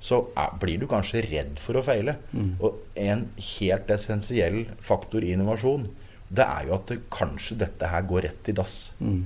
så 0.00 0.22
er, 0.38 0.54
blir 0.60 0.80
du 0.80 0.86
kanskje 0.90 1.22
redd 1.26 1.60
for 1.60 1.76
å 1.76 1.84
feile. 1.84 2.16
Mm. 2.32 2.54
Og 2.64 3.00
en 3.00 3.26
helt 3.52 3.92
essensiell 3.92 4.62
faktor 4.84 5.24
i 5.24 5.34
innovasjon, 5.36 5.86
det 6.30 6.46
er 6.46 6.68
jo 6.68 6.76
at 6.78 6.90
det, 6.90 7.02
kanskje 7.12 7.58
dette 7.60 7.90
her 7.90 8.06
går 8.08 8.26
rett 8.28 8.50
i 8.50 8.56
dass. 8.56 8.76
Mm. 9.02 9.24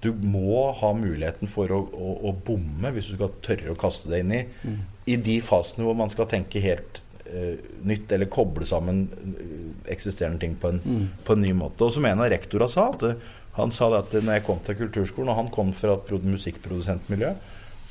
Du 0.00 0.10
må 0.16 0.64
ha 0.76 0.90
muligheten 0.96 1.50
for 1.50 1.72
å, 1.72 1.80
å, 1.92 2.14
å, 2.28 2.32
bomme 2.46 2.92
hvis 2.94 3.10
du 3.10 3.18
skal 3.18 3.34
tørre 3.44 3.74
å 3.74 3.80
kaste 3.80 4.12
deg 4.12 4.24
inn 4.24 4.34
i. 4.36 4.42
Mm. 4.64 4.80
I 5.12 5.16
de 5.28 5.38
fasene 5.44 5.86
hvor 5.86 5.96
man 5.96 6.12
skal 6.12 6.28
tenke 6.30 6.62
helt 6.64 7.00
uh, 7.28 7.56
nytt, 7.88 8.12
eller 8.12 8.30
koble 8.32 8.68
sammen 8.68 9.06
uh, 9.12 9.72
eksisterende 9.92 10.40
ting 10.42 10.56
på 10.60 10.72
en, 10.72 10.80
mm. 10.84 11.06
på 11.24 11.36
en, 11.36 11.44
ny 11.44 11.54
måte. 11.56 11.86
Og 11.86 11.96
som 11.96 12.08
en 12.08 12.24
av 12.24 12.32
rektorene 12.32 12.72
sa, 12.72 12.90
at 12.92 13.06
uh, 13.08 13.30
han 13.56 13.72
sa 13.74 13.90
det 13.92 14.04
at 14.04 14.20
når 14.20 14.38
jeg 14.38 14.46
kom 14.46 14.60
til 14.64 14.78
kulturskolen, 14.84 15.32
og 15.32 15.40
han 15.40 15.52
kom 15.52 15.72
fra 15.76 15.96
et 15.96 16.28
musikkprodusentmiljø, 16.28 17.34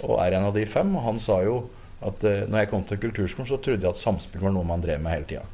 og 0.07 0.15
er 0.23 0.37
en 0.37 0.47
av 0.49 0.55
de 0.55 0.65
fem, 0.69 0.93
og 0.95 1.05
han 1.05 1.19
sa 1.21 1.41
jo 1.45 1.61
at 1.99 2.23
uh, 2.23 2.45
når 2.47 2.63
jeg 2.63 2.69
kom 2.71 2.85
til 2.87 3.01
kulturskolen, 3.01 3.49
så 3.49 3.59
trodde 3.59 3.83
jeg 3.83 3.91
at 3.91 4.01
samspill 4.01 4.45
var 4.45 4.55
noe 4.55 4.67
man 4.67 4.83
drev 4.83 5.01
med 5.03 5.17
hele 5.17 5.29
tida. 5.29 5.45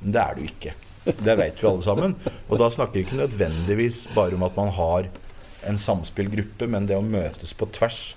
Men 0.00 0.16
det 0.16 0.22
er 0.22 0.34
det 0.34 0.44
jo 0.44 0.50
ikke. 0.50 0.74
Det 1.04 1.36
vet 1.36 1.60
vi 1.60 1.68
alle 1.68 1.84
sammen. 1.84 2.16
Og 2.48 2.58
da 2.60 2.70
snakker 2.72 2.96
vi 2.96 3.04
ikke 3.04 3.20
nødvendigvis 3.20 4.06
bare 4.14 4.36
om 4.36 4.44
at 4.46 4.56
man 4.56 4.72
har 4.72 5.08
en 5.68 5.78
samspillgruppe, 5.80 6.68
men 6.70 6.88
det 6.88 6.96
å 6.96 7.04
møtes 7.04 7.54
på 7.56 7.68
tvers. 7.76 8.14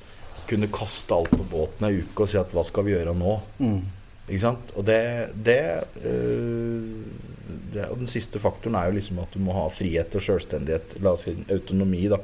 Kunne 0.47 0.69
kaste 0.71 1.15
alt 1.15 1.33
på 1.35 1.43
båten 1.51 1.89
ei 1.89 2.01
uke 2.05 2.23
og 2.23 2.31
si 2.31 2.39
at 2.39 2.53
hva 2.55 2.63
skal 2.67 2.87
vi 2.87 2.93
gjøre 2.95 3.15
nå? 3.17 3.33
Mm. 3.59 3.81
Ikke 4.27 4.43
sant? 4.43 4.71
Og 4.79 4.85
det, 4.87 5.01
det, 5.43 5.59
øh, 6.07 7.03
det 7.73 7.87
Og 7.91 7.99
den 8.01 8.11
siste 8.11 8.39
faktoren 8.43 8.75
er 8.79 8.89
jo 8.89 8.97
liksom 8.97 9.19
at 9.23 9.35
du 9.35 9.39
må 9.43 9.55
ha 9.55 9.67
frihet 9.71 10.15
og 10.15 10.23
selvstendighet. 10.23 10.97
La 11.03 11.15
oss 11.15 11.27
si 11.27 11.35
autonomi, 11.51 12.05
da. 12.11 12.19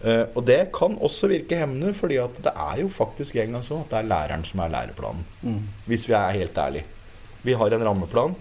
Uh, 0.00 0.24
og 0.32 0.44
det 0.48 0.60
kan 0.72 0.94
også 0.96 1.28
virke 1.28 1.58
hemmende, 1.60 1.92
fordi 1.96 2.16
at 2.22 2.38
det 2.40 2.52
er 2.54 2.78
jo 2.80 2.92
faktisk 2.92 3.36
en 3.36 3.56
gang 3.56 3.64
sånn 3.66 3.82
at 3.84 3.90
det 3.92 3.98
er 3.98 4.12
læreren 4.12 4.46
som 4.48 4.62
er 4.64 4.72
læreplanen. 4.72 5.26
Mm. 5.44 5.64
Hvis 5.90 6.06
vi 6.08 6.16
er 6.16 6.38
helt 6.38 6.60
ærlige. 6.60 6.86
Vi 7.44 7.56
har 7.56 7.76
en 7.76 7.84
rammeplan. 7.84 8.36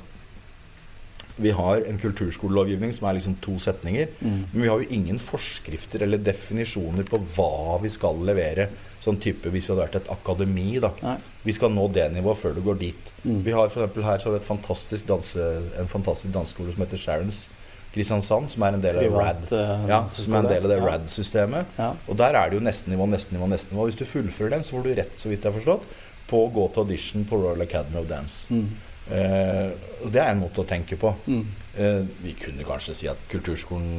Vi 1.39 1.51
har 1.55 1.83
en 1.87 1.99
kulturskolelovgivning 1.99 2.91
som 2.95 3.07
er 3.07 3.15
liksom 3.19 3.37
to 3.43 3.55
setninger. 3.63 4.11
Mm. 4.19 4.39
Men 4.51 4.61
vi 4.61 4.71
har 4.71 4.81
jo 4.81 4.95
ingen 4.95 5.19
forskrifter 5.23 6.03
eller 6.03 6.19
definisjoner 6.23 7.07
på 7.07 7.19
hva 7.35 7.79
vi 7.83 7.91
skal 7.91 8.19
levere. 8.27 8.69
Sånn 9.03 9.19
type 9.23 9.51
hvis 9.51 9.67
vi 9.67 9.73
hadde 9.73 9.85
vært 9.85 10.01
et 10.01 10.11
akademi. 10.15 10.73
da 10.83 10.91
Nei. 11.03 11.19
Vi 11.43 11.55
skal 11.55 11.71
nå 11.71 11.87
det 11.95 12.09
nivået 12.11 12.39
før 12.39 12.55
du 12.55 12.63
går 12.63 12.79
dit. 12.81 13.13
Mm. 13.23 13.43
Vi 13.45 13.55
har 13.55 13.71
for 13.71 13.87
her 13.87 14.19
så 14.19 14.31
har 14.31 14.39
vi 14.39 14.47
fantastisk 14.47 15.07
danse, 15.07 15.47
en 15.79 15.91
fantastisk 15.91 16.33
danseskole 16.35 16.75
som 16.75 16.83
heter 16.83 16.99
Sharons 16.99 17.47
Kristiansand, 17.93 18.49
som 18.53 18.63
er 18.67 18.75
en 18.77 18.83
del 18.83 18.97
av 18.99 19.05
Privat, 19.05 19.39
RAD. 19.49 19.59
Eh, 19.59 19.85
ja, 19.89 19.99
som 20.13 20.35
er 20.35 20.43
en 20.43 20.51
del 20.51 20.65
av 20.67 20.71
det 20.71 20.77
ja. 20.77 20.83
RAD-systemet. 20.85 21.63
Ja. 21.79 21.89
Og 22.05 22.19
der 22.19 22.31
er 22.37 22.45
det 22.51 22.55
jo 22.59 22.63
nestenivå, 22.65 23.03
nestenivå, 23.09 23.45
nestenivå. 23.49 23.81
Hvis 23.89 23.97
du 23.97 24.05
fullfører 24.05 24.51
den, 24.57 24.63
så 24.65 24.71
får 24.75 24.83
du 24.85 24.91
rett, 24.99 25.15
så 25.17 25.25
vidt 25.31 25.41
jeg 25.41 25.49
har 25.49 25.57
forstått, 25.57 25.83
på 26.29 26.37
å 26.45 26.51
gå 26.53 26.65
til 26.73 26.81
audition 26.85 27.21
på 27.25 27.33
Royal 27.41 27.61
Academy 27.65 27.97
of 28.01 28.07
Dance. 28.11 28.35
Mm. 28.53 28.67
Eh, 29.09 29.69
det 30.05 30.21
er 30.21 30.31
en 30.35 30.43
måte 30.43 30.61
å 30.61 30.69
tenke 30.69 30.95
på. 31.01 31.09
Mm. 31.25 31.45
Eh, 31.79 32.03
vi 32.21 32.31
kunne 32.37 32.67
kanskje 32.67 32.93
si 32.97 33.05
at 33.09 33.19
kulturskolen 33.31 33.89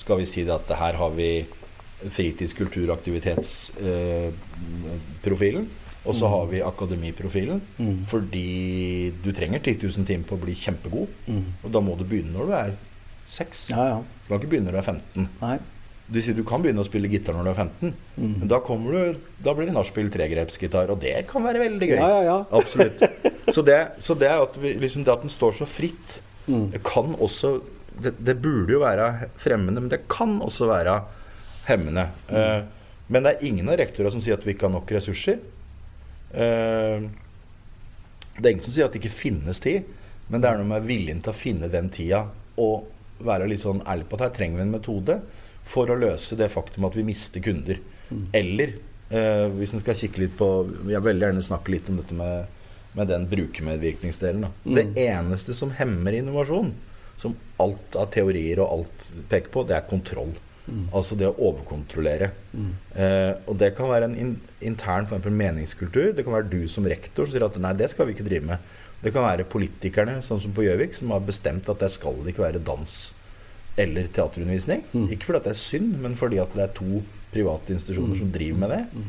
Skal 0.00 0.16
vi 0.16 0.24
si 0.24 0.48
det 0.48 0.54
at 0.54 0.64
her 0.80 0.94
har 0.96 1.10
vi 1.12 1.44
fritids-, 2.08 2.56
kultur- 2.56 2.88
og 2.88 2.96
aktivitetsprofilen. 2.96 5.64
Eh, 5.66 5.72
og 6.00 6.14
så 6.16 6.30
har 6.32 6.46
vi 6.48 6.62
akademiprofilen. 6.64 7.60
Mm. 7.78 7.98
Fordi 8.08 8.46
du 9.24 9.32
trenger 9.36 9.60
10 9.60 9.76
000 9.82 10.08
timer 10.08 10.28
på 10.28 10.38
å 10.38 10.44
bli 10.44 10.54
kjempegod. 10.56 11.10
Mm. 11.26 11.42
Og 11.64 11.74
da 11.74 11.82
må 11.84 11.96
du 11.98 12.06
begynne 12.08 12.32
når 12.36 12.48
du 12.48 12.54
er 12.56 12.72
6. 13.30 13.66
Ja, 13.74 13.84
ja. 13.94 14.00
Du 14.00 14.32
kan 14.32 14.40
ikke 14.40 14.54
begynne 14.54 14.70
når 14.70 14.78
du 14.78 14.80
er 14.80 14.88
15. 14.94 15.28
Nei. 15.42 15.58
Du 16.10 16.18
sier 16.18 16.34
du 16.34 16.42
kan 16.46 16.62
begynne 16.62 16.82
å 16.82 16.88
spille 16.88 17.10
gitar 17.10 17.36
når 17.36 17.46
du 17.46 17.50
er 17.52 17.58
15, 17.62 17.92
mm. 18.16 18.30
men 18.40 18.48
da, 18.50 18.58
du, 18.58 19.18
da 19.46 19.52
blir 19.54 19.68
det 19.68 19.74
nachspiel 19.76 20.08
tregrepsgitar, 20.10 20.90
og 20.90 20.98
det 21.04 21.12
kan 21.30 21.44
være 21.46 21.60
veldig 21.62 21.88
gøy. 21.92 22.00
Ja, 22.00 22.16
ja, 22.26 22.38
Absolutt. 22.50 22.98
Så 23.54 23.62
det, 23.66 23.78
så 24.02 24.16
det, 24.18 24.30
at 24.30 24.58
vi, 24.58 24.72
liksom 24.82 25.04
det 25.06 25.14
at 25.14 25.22
den 25.22 25.30
står 25.30 25.60
så 25.60 25.68
fritt, 25.70 26.16
mm. 26.50 26.80
kan 26.86 27.14
også 27.14 27.60
det, 28.00 28.16
det, 28.18 28.36
burde 28.42 28.74
jo 28.74 28.82
være 28.82 29.30
fremmende, 29.38 29.84
men 29.84 29.92
det 29.92 30.02
kan 30.10 30.36
også 30.42 30.68
være 30.70 30.98
hemmende. 31.68 32.08
Mm. 32.30 32.36
Uh, 32.36 33.06
men 33.10 33.26
det 33.26 33.32
er 33.32 33.46
ingen 33.46 33.70
av 33.70 33.78
rektorene 33.80 34.14
som 34.14 34.22
sier 34.24 34.38
at 34.38 34.46
vi 34.46 34.54
ikke 34.54 34.68
har 34.68 34.74
nok 34.74 34.90
ressurser. 34.94 35.40
Eh, 36.30 37.08
det 38.36 38.46
er 38.46 38.52
ingen 38.54 38.64
som 38.64 38.74
sier 38.74 38.88
at 38.88 38.94
det 38.94 39.02
ikke 39.02 39.12
finnes 39.14 39.60
tid, 39.62 39.88
men 40.30 40.42
det 40.42 40.50
er 40.50 40.60
noe 40.60 40.70
med 40.70 40.86
viljen 40.86 41.20
til 41.22 41.32
å 41.32 41.36
finne 41.36 41.70
den 41.72 41.90
tida 41.92 42.24
og 42.60 42.88
være 43.24 43.48
litt 43.50 43.62
sånn 43.64 43.82
ærlig 43.88 44.06
på 44.08 44.16
at 44.16 44.28
her 44.28 44.36
trenger 44.36 44.60
vi 44.60 44.66
en 44.66 44.76
metode 44.76 45.18
for 45.70 45.90
å 45.90 45.98
løse 45.98 46.38
det 46.38 46.50
faktum 46.52 46.86
at 46.88 46.96
vi 46.96 47.04
mister 47.06 47.42
kunder. 47.44 47.80
Mm. 48.10 48.22
Eller 48.36 48.76
eh, 49.10 49.46
hvis 49.54 49.74
en 49.74 49.82
skal 49.82 49.98
kikke 49.98 50.24
litt 50.24 50.32
på 50.38 50.48
Jeg 50.90 50.96
vil 50.96 51.06
veldig 51.06 51.28
gjerne 51.28 51.46
snakke 51.46 51.74
litt 51.74 51.90
om 51.92 52.00
dette 52.00 52.16
med, 52.16 52.62
med 52.98 53.10
den 53.12 53.26
brukermedvirkningsdelen. 53.30 54.48
Mm. 54.64 54.78
Det 54.78 54.86
eneste 55.04 55.56
som 55.58 55.74
hemmer 55.76 56.16
innovasjon, 56.16 56.72
som 57.20 57.36
alt 57.60 57.98
av 58.00 58.08
teorier 58.14 58.62
og 58.62 58.78
alt 58.78 59.10
peker 59.30 59.52
på, 59.52 59.66
det 59.68 59.76
er 59.76 59.90
kontroll. 59.90 60.32
Mm. 60.66 60.84
Altså 60.94 61.16
det 61.18 61.28
å 61.28 61.36
overkontrollere. 61.50 62.30
Mm. 62.52 62.72
Eh, 62.94 63.32
og 63.50 63.56
det 63.60 63.72
kan 63.78 63.90
være 63.90 64.10
en 64.10 64.18
in 64.18 64.34
intern 64.60 65.08
form 65.10 65.22
for 65.24 65.34
meningskultur. 65.34 66.12
Det 66.16 66.26
kan 66.26 66.36
være 66.36 66.50
du 66.52 66.60
som 66.68 66.86
rektor 66.86 67.26
som 67.26 67.34
sier 67.34 67.46
at 67.46 67.56
nei, 67.62 67.72
det 67.78 67.90
skal 67.92 68.08
vi 68.08 68.16
ikke 68.16 68.28
drive 68.28 68.50
med. 68.52 68.68
Det 69.00 69.14
kan 69.14 69.24
være 69.24 69.48
politikerne, 69.48 70.18
sånn 70.24 70.42
som 70.42 70.52
på 70.52 70.66
Gjøvik, 70.66 70.92
som 70.98 71.14
har 71.14 71.24
bestemt 71.24 71.68
at 71.72 71.80
det 71.80 71.88
skal 71.94 72.20
ikke 72.28 72.44
være 72.44 72.60
dans 72.64 72.98
eller 73.80 74.10
teaterundervisning. 74.12 74.84
Mm. 74.92 75.08
Ikke 75.14 75.30
fordi 75.30 75.44
det 75.46 75.54
er 75.54 75.62
synd, 75.62 75.96
men 76.02 76.16
fordi 76.20 76.40
at 76.42 76.52
det 76.56 76.66
er 76.66 76.76
to 76.76 77.00
private 77.32 77.74
institusjoner 77.76 78.18
som 78.18 78.32
driver 78.34 78.60
med 78.60 78.74
det. 78.74 78.82
Mm. 78.92 79.08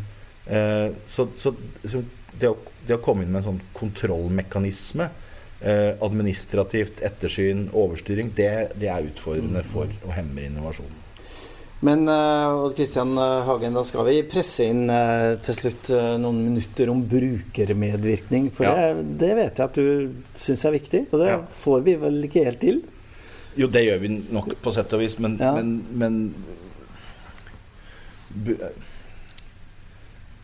Eh, 0.55 0.87
så, 1.07 1.27
så, 1.35 1.53
så 1.83 2.03
det, 2.39 2.49
å, 2.49 2.55
det, 2.87 2.95
å, 2.95 3.01
komme 3.03 3.25
inn 3.25 3.33
med 3.33 3.41
en 3.41 3.49
sånn 3.51 3.61
kontrollmekanisme 3.77 5.09
eh, 5.59 5.91
administrativt 6.01 7.03
ettersyn, 7.05 7.67
overstyring, 7.77 8.31
det, 8.37 8.51
det 8.79 8.89
er 8.93 9.09
utfordrende 9.11 9.65
mm. 9.65 9.71
for 9.73 9.91
å 10.07 10.15
hemme 10.15 10.47
innovasjonen. 10.47 11.07
Men 11.81 12.07
eh, 12.07 12.63
Odd 12.63 12.75
Kristian 12.77 13.17
eh, 13.17 13.41
Hagen, 13.47 13.73
da 13.73 13.81
skal 13.87 14.05
vi 14.05 14.19
presse 14.29 14.67
inn 14.69 14.85
eh, 14.93 15.39
til 15.41 15.57
slutt 15.57 15.89
noen 16.21 16.43
minutter 16.45 16.91
om 16.93 17.01
brukermedvirkning. 17.09 18.51
For 18.53 18.69
ja. 18.69 18.91
det, 18.93 19.17
det, 19.23 19.31
vet 19.39 19.61
jeg 19.61 19.71
at 19.71 19.79
du 19.79 19.87
syns 20.37 20.65
er 20.69 20.75
viktig, 20.77 21.07
og 21.09 21.23
det 21.23 21.31
ja. 21.31 21.39
får 21.57 21.87
vi 21.87 21.97
vel 22.03 22.21
ikke 22.29 22.45
helt 22.45 22.61
til? 22.61 22.83
Jo, 23.57 23.67
det 23.67 23.83
gjør 23.87 23.99
vi 24.03 24.13
nok 24.31 24.53
på 24.61 24.73
sett 24.75 24.93
og 24.95 25.01
vis, 25.01 25.17
men, 25.19 25.35
ja. 25.41 25.55
men, 25.57 25.73
men 25.97 26.19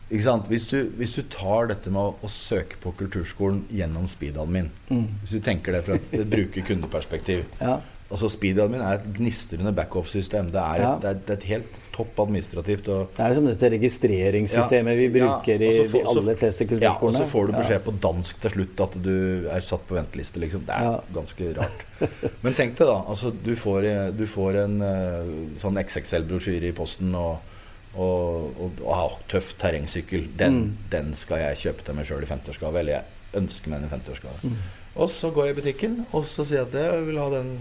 ikke 0.10 0.24
sant? 0.26 0.50
Hvis 0.50 0.66
du, 0.72 0.78
hvis 0.98 1.14
du, 1.20 1.22
tar 1.32 1.70
dette 1.70 1.92
med 1.94 2.02
å, 2.02 2.16
å, 2.24 2.32
søke 2.32 2.80
på 2.84 2.94
kulturskolen 3.00 3.62
gjennom 3.72 4.08
speedadmin 4.12 4.70
mm. 4.90 5.06
Hvis 5.22 5.38
du 5.38 5.40
tenker 5.44 5.76
det 5.76 5.84
fra 5.86 5.98
et 6.00 6.28
bruker-kundeperspektiv 6.32 7.46
ja. 7.60 7.78
Altså 8.08 8.30
Speedadmin 8.32 8.80
er 8.80 9.02
et 9.02 9.08
gnistrende 9.18 9.74
backoff-system. 9.76 10.52
Det, 10.54 10.62
ja. 10.80 10.94
det, 11.02 11.12
det, 11.28 11.34
er 11.34 11.42
et 11.42 11.48
helt 11.50 11.74
topp 11.92 12.22
administrativt. 12.24 12.86
Det 12.88 13.24
er 13.24 13.34
liksom 13.34 13.50
dette 13.50 13.72
registreringssystemet 13.74 14.94
ja, 14.94 15.00
vi 15.02 15.08
bruker 15.18 15.66
ja, 15.66 15.72
i 15.74 15.88
de 15.92 16.04
aller 16.08 16.40
fleste 16.40 16.68
kulturskolene. 16.70 17.18
Ja, 17.20 17.26
og 17.26 17.28
så 17.28 17.34
får 17.34 17.50
du 17.50 17.58
beskjed 17.58 17.84
på 17.84 17.96
dansk 18.06 18.40
til 18.46 18.56
slutt 18.56 18.86
at 18.86 18.96
du 19.10 19.18
er 19.52 19.66
satt 19.66 19.84
på 19.90 19.98
venteliste. 19.98 20.40
Liksom. 20.44 20.64
Det 20.70 20.80
er 20.80 21.12
ganske 21.18 21.52
rart. 21.60 21.84
Men 22.46 22.56
tenk 22.56 22.80
deg 22.80 22.88
da. 22.94 22.98
Altså, 23.12 23.34
du, 23.44 23.52
får, 23.60 23.90
du 24.16 24.24
får 24.32 24.62
en 24.64 24.80
uh, 24.86 25.36
sånn 25.60 25.84
XXL-brosjyre 25.84 26.72
i 26.72 26.76
posten. 26.78 27.14
og 27.18 27.56
og, 27.98 28.52
og, 28.62 28.82
og 28.86 29.14
tøff 29.32 29.56
terrengsykkel. 29.58 30.28
Den, 30.38 30.58
mm. 30.58 30.74
den, 30.92 31.08
skal 31.18 31.40
jeg 31.42 31.58
kjøpe 31.64 31.82
til 31.82 31.96
meg 31.98 32.06
sjøl 32.06 32.22
i 32.22 32.30
50-årsgave. 32.30 32.84
Eller 32.84 33.00
jeg 33.00 33.40
ønsker 33.42 33.74
meg 33.74 33.82
en 33.82 33.94
50-årsgave. 33.96 34.52
Mm. 34.52 34.60
Og 35.02 35.10
så 35.14 35.32
går 35.34 35.48
jeg 35.48 35.56
i 35.56 35.58
butikken 35.60 35.98
og 36.12 36.26
så 36.26 36.46
sier 36.46 36.64
jeg 36.64 36.70
at 36.70 36.78
jeg 36.82 37.06
vil 37.10 37.20
ha 37.22 37.28
den 37.34 37.52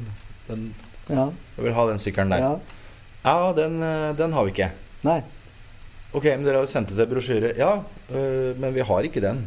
den, 0.48 0.68
ja. 1.08 1.30
Jeg 1.56 1.64
vil 1.68 1.74
ha 1.76 1.86
den 1.90 2.02
sykkelen 2.02 2.34
der. 2.34 2.44
Ja, 2.44 2.52
ja 3.26 3.52
den, 3.56 3.80
eh, 3.82 4.10
den, 4.18 4.36
har 4.36 4.46
vi 4.46 4.54
ikke. 4.54 4.70
Nei. 5.06 5.20
Ok, 6.16 6.24
men 6.24 6.46
dere 6.46 6.62
har 6.62 6.70
sendt 6.70 6.92
det 6.92 7.00
til 7.00 7.10
brosjyre. 7.10 7.52
Ja, 7.58 7.72
øh, 8.10 8.52
men 8.58 8.74
vi 8.74 8.86
har 8.86 9.06
ikke 9.06 9.22
den. 9.24 9.44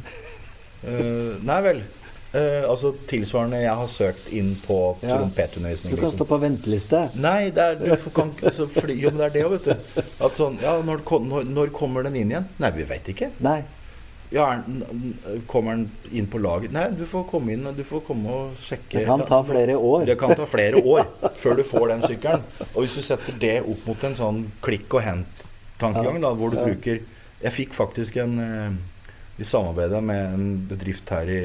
uh, 0.86 1.40
nei 1.46 1.62
vel. 1.66 1.82
Uh, 2.30 2.70
altså 2.70 2.92
tilsvarende 3.10 3.58
jeg 3.58 3.74
har 3.74 3.88
søkt 3.90 4.28
inn 4.38 4.52
på 4.62 4.78
ja. 5.02 5.16
trompetundervisning. 5.18 5.96
Du 5.96 5.98
kan 5.98 6.06
liksom. 6.06 6.20
stå 6.20 6.28
på 6.30 6.38
venteliste. 6.44 7.02
Nei, 7.18 7.50
det 7.56 7.66
er, 7.66 7.80
du 8.04 8.12
kan, 8.14 8.30
altså, 8.44 8.68
fordi, 8.70 9.00
jo, 9.02 9.10
men 9.10 9.24
det 9.24 9.32
er 9.32 9.36
det 9.40 9.46
òg, 9.48 9.56
vet 9.58 9.72
du. 9.72 10.06
At 10.28 10.38
sånn, 10.38 10.60
ja, 10.62 10.76
når, 10.86 11.02
når, 11.26 11.50
når, 11.50 11.74
kommer 11.74 12.06
den 12.06 12.20
inn 12.22 12.36
igjen? 12.36 12.48
Nei, 12.62 12.72
vi 12.78 12.86
veit 12.92 13.10
ikke. 13.16 13.32
Nei. 13.42 13.64
Ja, 14.30 14.62
Kommer 15.48 15.72
han 15.72 15.86
inn 16.12 16.28
på 16.30 16.38
laget? 16.38 16.74
Nei, 16.74 16.86
du 16.94 17.06
får 17.10 17.26
komme 17.32 17.56
inn 17.56 17.66
du 17.76 17.82
får 17.88 18.04
komme 18.06 18.34
og 18.34 18.60
sjekke. 18.62 19.00
Det 19.00 19.06
kan 19.08 19.24
ta 19.26 19.40
flere 19.46 19.78
år. 19.78 20.06
Det 20.06 20.18
kan 20.22 20.34
ta 20.38 20.46
flere 20.50 20.82
år 20.84 21.08
før 21.42 21.58
du 21.58 21.64
får 21.66 21.88
den 21.94 22.06
sykkelen. 22.06 22.46
Og 22.70 22.84
hvis 22.84 22.98
du 23.00 23.06
setter 23.06 23.40
det 23.42 23.56
opp 23.64 23.88
mot 23.90 24.06
en 24.06 24.18
sånn 24.18 24.44
klikk 24.66 24.94
og 24.94 25.06
hent-tankegang, 25.06 26.22
da, 26.22 26.34
hvor 26.38 26.54
du 26.54 26.62
bruker 26.62 27.02
Jeg 27.40 27.56
fikk 27.56 27.72
faktisk 27.72 28.18
en 28.20 28.34
eh, 28.44 28.74
Vi 29.40 29.46
samarbeida 29.48 30.02
med 30.04 30.34
en 30.36 30.48
bedrift 30.68 31.10
her 31.16 31.30
i, 31.32 31.44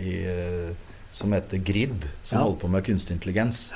i 0.00 0.14
eh, 0.24 0.70
som 1.12 1.32
heter 1.32 1.60
Grid, 1.60 2.08
som 2.24 2.38
ja. 2.38 2.42
holder 2.44 2.60
på 2.60 2.70
med 2.72 2.84
kunstig 2.84 3.14
intelligens. 3.16 3.70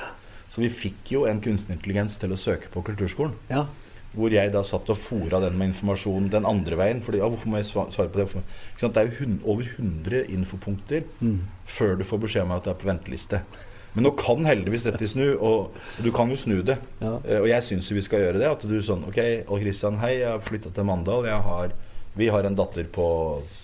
Så 0.49 0.61
vi 0.61 0.69
fikk 0.73 1.13
jo 1.13 1.23
en 1.29 1.39
kunstig 1.41 1.77
intelligens 1.77 2.17
til 2.21 2.33
å 2.33 2.37
søke 2.37 2.69
på 2.73 2.83
kulturskolen. 2.89 3.37
Ja. 3.49 3.67
Hvor 4.11 4.33
jeg 4.33 4.51
da 4.51 4.59
satt 4.67 4.89
og 4.91 4.97
fora 4.99 5.39
den 5.39 5.55
med 5.59 5.71
informasjon 5.71 6.31
den 6.33 6.47
andre 6.47 6.75
veien. 6.79 6.99
Fordi, 7.03 7.21
ja, 7.21 7.29
hvorfor 7.31 7.51
må 7.51 7.61
jeg 7.61 7.69
svare 7.71 8.09
på 8.11 8.19
det? 8.19 8.43
Det 8.81 8.89
er 8.99 9.11
jo 9.11 9.37
over 9.53 9.69
100 9.77 10.25
infopunkter 10.35 11.05
mm. 11.21 11.37
før 11.65 11.95
du 11.99 12.03
får 12.07 12.25
beskjed 12.25 12.43
om 12.43 12.51
at 12.57 12.67
det 12.67 12.73
er 12.73 12.81
på 12.81 12.89
venteliste. 12.89 13.39
Men 13.93 14.07
nå 14.07 14.11
kan 14.19 14.43
heldigvis 14.47 14.85
dette 14.87 15.07
snu, 15.11 15.25
og 15.43 15.79
du 16.03 16.11
kan 16.15 16.31
jo 16.31 16.39
snu 16.39 16.59
det. 16.63 16.77
Ja. 17.01 17.17
Eh, 17.23 17.39
og 17.39 17.47
jeg 17.51 17.67
syns 17.67 17.91
vi 17.91 18.03
skal 18.03 18.25
gjøre 18.25 18.39
det. 18.39 18.51
At 18.51 18.67
du 18.67 18.77
sånn 18.83 19.07
Ok, 19.07 19.19
Odd 19.47 19.63
Kristian, 19.63 19.99
hei, 20.03 20.17
jeg 20.21 20.31
har 20.31 20.43
flytta 20.43 20.71
til 20.75 20.87
Mandal. 20.87 21.27
Har, 21.47 21.75
vi 22.15 22.29
har 22.31 22.47
en 22.47 22.59
datter 22.59 22.87
på 22.91 23.05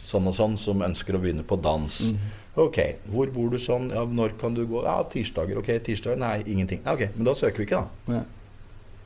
sånn 0.07 0.27
og 0.31 0.35
sånn 0.35 0.55
som 0.59 0.83
ønsker 0.87 1.15
å 1.15 1.23
begynne 1.23 1.47
på 1.47 1.59
dans. 1.59 1.99
Mm. 2.11 2.33
Ok, 2.63 2.79
hvor 3.11 3.29
bor 3.35 3.51
du 3.51 3.59
sånn? 3.61 3.91
Ja, 3.93 4.07
når 4.07 4.39
kan 4.39 4.55
du 4.55 4.63
gå? 4.67 4.81
Ja, 4.87 5.01
tirsdager. 5.11 5.59
Ok, 5.59 5.75
tirsdager? 5.85 6.19
Nei, 6.23 6.39
ingenting. 6.47 6.81
Ja, 6.87 6.95
ok, 6.95 7.11
Men 7.19 7.27
da 7.29 7.35
søker 7.37 7.63
vi 7.63 7.69
ikke, 7.69 7.83
da. 7.83 8.15
Ja 8.17 8.23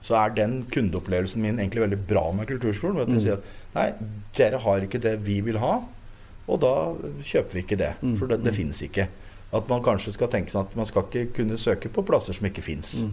så 0.01 0.17
er 0.17 0.35
den 0.37 0.61
kundeopplevelsen 0.71 1.43
min 1.43 1.59
egentlig 1.59 1.85
veldig 1.85 1.99
bra 2.09 2.27
med 2.35 2.49
kulturskolen. 2.49 2.99
Ved 2.99 3.09
at 3.09 3.15
mm. 3.15 3.23
sier 3.25 3.39
at 3.39 3.75
nei, 3.75 3.87
dere 4.37 4.61
har 4.63 4.85
ikke 4.85 5.01
det 5.03 5.17
vi 5.25 5.39
vil 5.45 5.59
ha, 5.61 5.75
og 6.51 6.61
da 6.63 6.75
kjøper 7.23 7.57
vi 7.57 7.65
ikke 7.65 7.81
det. 7.81 7.91
Mm. 8.01 8.15
For 8.19 8.31
det, 8.31 8.41
det 8.45 8.53
mm. 8.53 8.57
finnes 8.57 8.85
ikke. 8.87 9.09
At 9.51 9.67
man 9.69 9.83
kanskje 9.85 10.15
skal 10.15 10.31
tenke 10.31 10.53
sånn 10.53 10.65
at 10.65 10.79
man 10.79 10.87
skal 10.89 11.05
ikke 11.05 11.27
kunne 11.41 11.59
søke 11.59 11.91
på 11.91 12.05
plasser 12.07 12.37
som 12.37 12.47
ikke 12.49 12.65
fins. 12.65 12.95
Mm. 12.99 13.11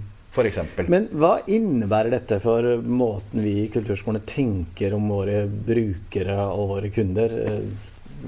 Men 0.93 1.09
hva 1.19 1.39
innebærer 1.51 2.13
dette 2.13 2.37
for 2.39 2.63
måten 2.85 3.41
vi 3.43 3.55
i 3.65 3.71
kulturskolene 3.73 4.23
tenker 4.29 4.93
om 4.95 5.09
våre 5.11 5.47
brukere 5.49 6.37
og 6.53 6.75
våre 6.77 6.91
kunder? 6.95 7.33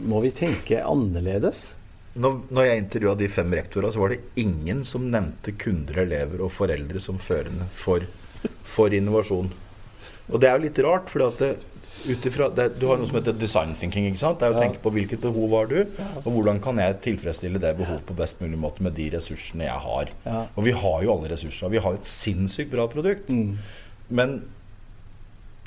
må 0.06 0.20
vi 0.20 0.30
tenke 0.34 0.82
annerledes? 0.86 1.76
Når, 2.20 2.40
når 2.50 2.66
jeg 2.66 2.82
intervjua 2.82 3.14
de 3.18 3.28
fem 3.30 3.52
rektorene, 3.54 3.92
så 3.94 4.02
var 4.02 4.12
det 4.14 4.20
ingen 4.42 4.82
som 4.86 5.06
nevnte 5.12 5.54
kunder, 5.58 6.02
elever 6.04 6.42
og 6.42 6.52
foreldre 6.54 7.02
som 7.02 7.20
førende 7.22 7.66
for, 7.70 8.04
for 8.64 8.94
innovasjon. 8.94 9.50
Og 10.30 10.40
det 10.40 10.48
er 10.48 10.56
jo 10.56 10.64
litt 10.64 10.78
rart, 10.86 11.10
for 11.10 11.24
du 11.26 12.84
har 12.86 13.00
noe 13.00 13.08
som 13.08 13.18
heter 13.18 13.36
design 13.36 13.74
thinking. 13.76 14.06
ikke 14.08 14.22
sant? 14.22 14.40
Det 14.40 14.48
er 14.48 14.56
å 14.56 14.62
tenke 14.62 14.80
på 14.82 14.92
hvilket 14.94 15.20
behov 15.24 15.56
har 15.58 15.70
du, 15.70 15.80
og 16.22 16.30
hvordan 16.30 16.60
kan 16.62 16.78
jeg 16.80 17.00
tilfredsstille 17.04 17.60
det 17.60 17.74
behovet 17.80 18.06
på 18.08 18.16
best 18.16 18.40
mulig 18.40 18.60
måte 18.62 18.86
med 18.86 18.96
de 18.96 19.10
ressursene 19.16 19.66
jeg 19.66 19.84
har. 19.86 20.14
Og 20.54 20.64
vi 20.68 20.74
har 20.76 21.04
jo 21.04 21.14
alle 21.16 21.32
ressurser. 21.34 21.72
Vi 21.72 21.82
har 21.82 21.98
et 21.98 22.08
sinnssykt 22.08 22.72
bra 22.72 22.86
produkt. 22.90 23.28
Mm. 23.28 23.58
Men 24.08 24.38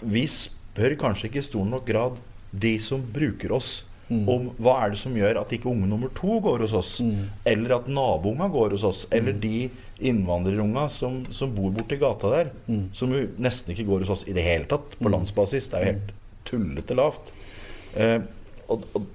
vi 0.04 0.26
spør 0.32 0.98
kanskje 1.00 1.30
ikke 1.30 1.44
i 1.44 1.50
stor 1.50 1.68
nok 1.70 1.86
grad 1.88 2.22
de 2.54 2.78
som 2.82 3.04
bruker 3.14 3.54
oss 3.56 3.82
Mm. 4.14 4.26
Om 4.30 4.50
hva 4.62 4.76
er 4.84 4.94
det 4.94 5.00
som 5.02 5.16
gjør 5.18 5.40
at 5.42 5.54
ikke 5.56 5.72
unge 5.72 5.88
nummer 5.90 6.12
to 6.14 6.38
går 6.44 6.66
hos 6.66 6.76
oss, 6.78 6.92
mm. 7.02 7.24
eller 7.50 7.78
at 7.80 7.90
nabounga 7.90 8.50
går 8.54 8.76
hos 8.76 8.86
oss, 8.88 9.06
eller 9.10 9.34
mm. 9.36 9.42
de 9.42 9.62
innvandrerunga 10.10 10.88
som, 10.94 11.22
som 11.34 11.54
bor 11.56 11.72
borti 11.74 11.98
gata 12.02 12.32
der, 12.34 12.52
mm. 12.68 12.84
som 12.96 13.14
jo 13.16 13.24
nesten 13.42 13.74
ikke 13.74 13.88
går 13.90 14.04
hos 14.06 14.14
oss 14.18 14.26
i 14.30 14.36
det 14.36 14.46
hele 14.46 14.70
tatt, 14.70 14.98
på 15.00 15.08
mm. 15.08 15.14
landsbasis. 15.16 15.70
Det 15.72 15.80
er 15.80 15.86
jo 15.86 15.94
helt 15.94 16.14
tullete 16.50 16.98
lavt. 17.00 17.34
Eh, 17.96 18.20
og, 18.68 18.88
og, 18.94 19.12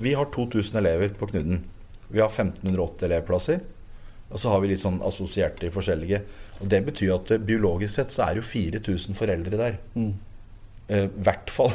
Vi 0.00 0.14
har 0.18 0.26
2000 0.34 0.78
elever 0.80 1.12
på 1.14 1.28
Knudden. 1.30 1.62
Vi 2.08 2.18
har 2.20 2.30
1580 2.30 3.06
elevplasser. 3.06 3.60
Og 4.30 4.40
så 4.40 4.50
har 4.50 4.62
vi 4.62 4.72
litt 4.72 4.82
sånn 4.82 5.00
assosierte 5.06 5.68
i 5.68 5.74
forskjellige. 5.74 6.22
Og 6.60 6.68
Det 6.70 6.80
betyr 6.86 7.14
at 7.14 7.30
eh, 7.34 7.42
biologisk 7.42 7.94
sett 7.94 8.14
så 8.14 8.26
er 8.28 8.40
jo 8.40 8.46
4000 8.46 9.18
foreldre 9.18 9.60
der. 9.60 9.78
Mm. 9.94 10.14
I 10.90 11.04
eh, 11.04 11.10
hvert 11.22 11.50
fall. 11.54 11.70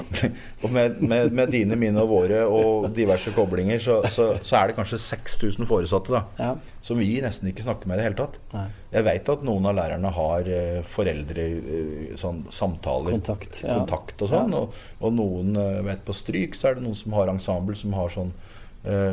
og 0.64 0.70
med, 0.72 0.94
med, 1.04 1.32
med, 1.36 1.50
dine, 1.52 1.76
mine 1.76 2.00
og 2.00 2.08
våre 2.08 2.38
og 2.48 2.86
diverse 2.96 3.34
koblinger, 3.36 3.82
så, 3.84 3.98
så, 4.08 4.30
så 4.40 4.56
er 4.56 4.70
det 4.70 4.78
kanskje 4.78 5.00
6000 5.02 5.68
foresatte 5.68 6.14
da, 6.14 6.22
ja. 6.40 6.78
som 6.86 6.96
vi 6.96 7.10
nesten 7.20 7.50
ikke 7.50 7.66
snakker 7.66 7.90
med 7.90 7.98
i 7.98 8.00
det 8.00 8.06
hele 8.08 8.18
tatt. 8.22 8.40
Nei. 8.54 8.64
Jeg 8.96 9.06
vet 9.10 9.30
at 9.34 9.44
noen 9.44 9.68
av 9.68 9.76
lærerne 9.76 10.14
har 10.16 10.48
uh, 10.48 10.80
foreldre 10.88 11.46
uh, 11.52 12.16
sånn, 12.16 12.46
samtaler, 12.54 13.18
kontakt, 13.18 13.60
ja. 13.60 13.76
kontakt 13.82 14.24
og 14.24 14.32
sånn. 14.32 14.56
Og, 14.56 14.80
og, 15.02 15.12
noen 15.20 15.60
vet 15.84 16.06
på 16.06 16.16
stryk, 16.16 16.56
så 16.56 16.70
er 16.70 16.78
det 16.78 16.86
noen 16.86 16.96
som 16.96 17.18
har 17.18 17.32
ensemble 17.34 17.76
som 17.76 17.96
har 17.98 18.12
sånn 18.16 18.34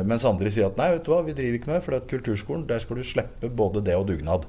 Mens 0.06 0.22
andre 0.22 0.52
sier 0.54 0.68
at 0.68 0.76
nei, 0.78 0.92
vet 0.92 1.02
du 1.02 1.08
hva, 1.10 1.16
vi 1.26 1.32
driver 1.34 1.56
ikke 1.58 1.66
med 1.66 1.80
det, 1.80 1.82
for 1.82 1.90
det 1.90 1.96
er 1.98 2.10
kulturskolen, 2.12 2.60
der 2.68 2.82
skal 2.84 3.00
du 3.00 3.02
slippe 3.08 3.48
både 3.58 3.80
det 3.82 3.96
og 3.98 4.04
dugnad. 4.06 4.44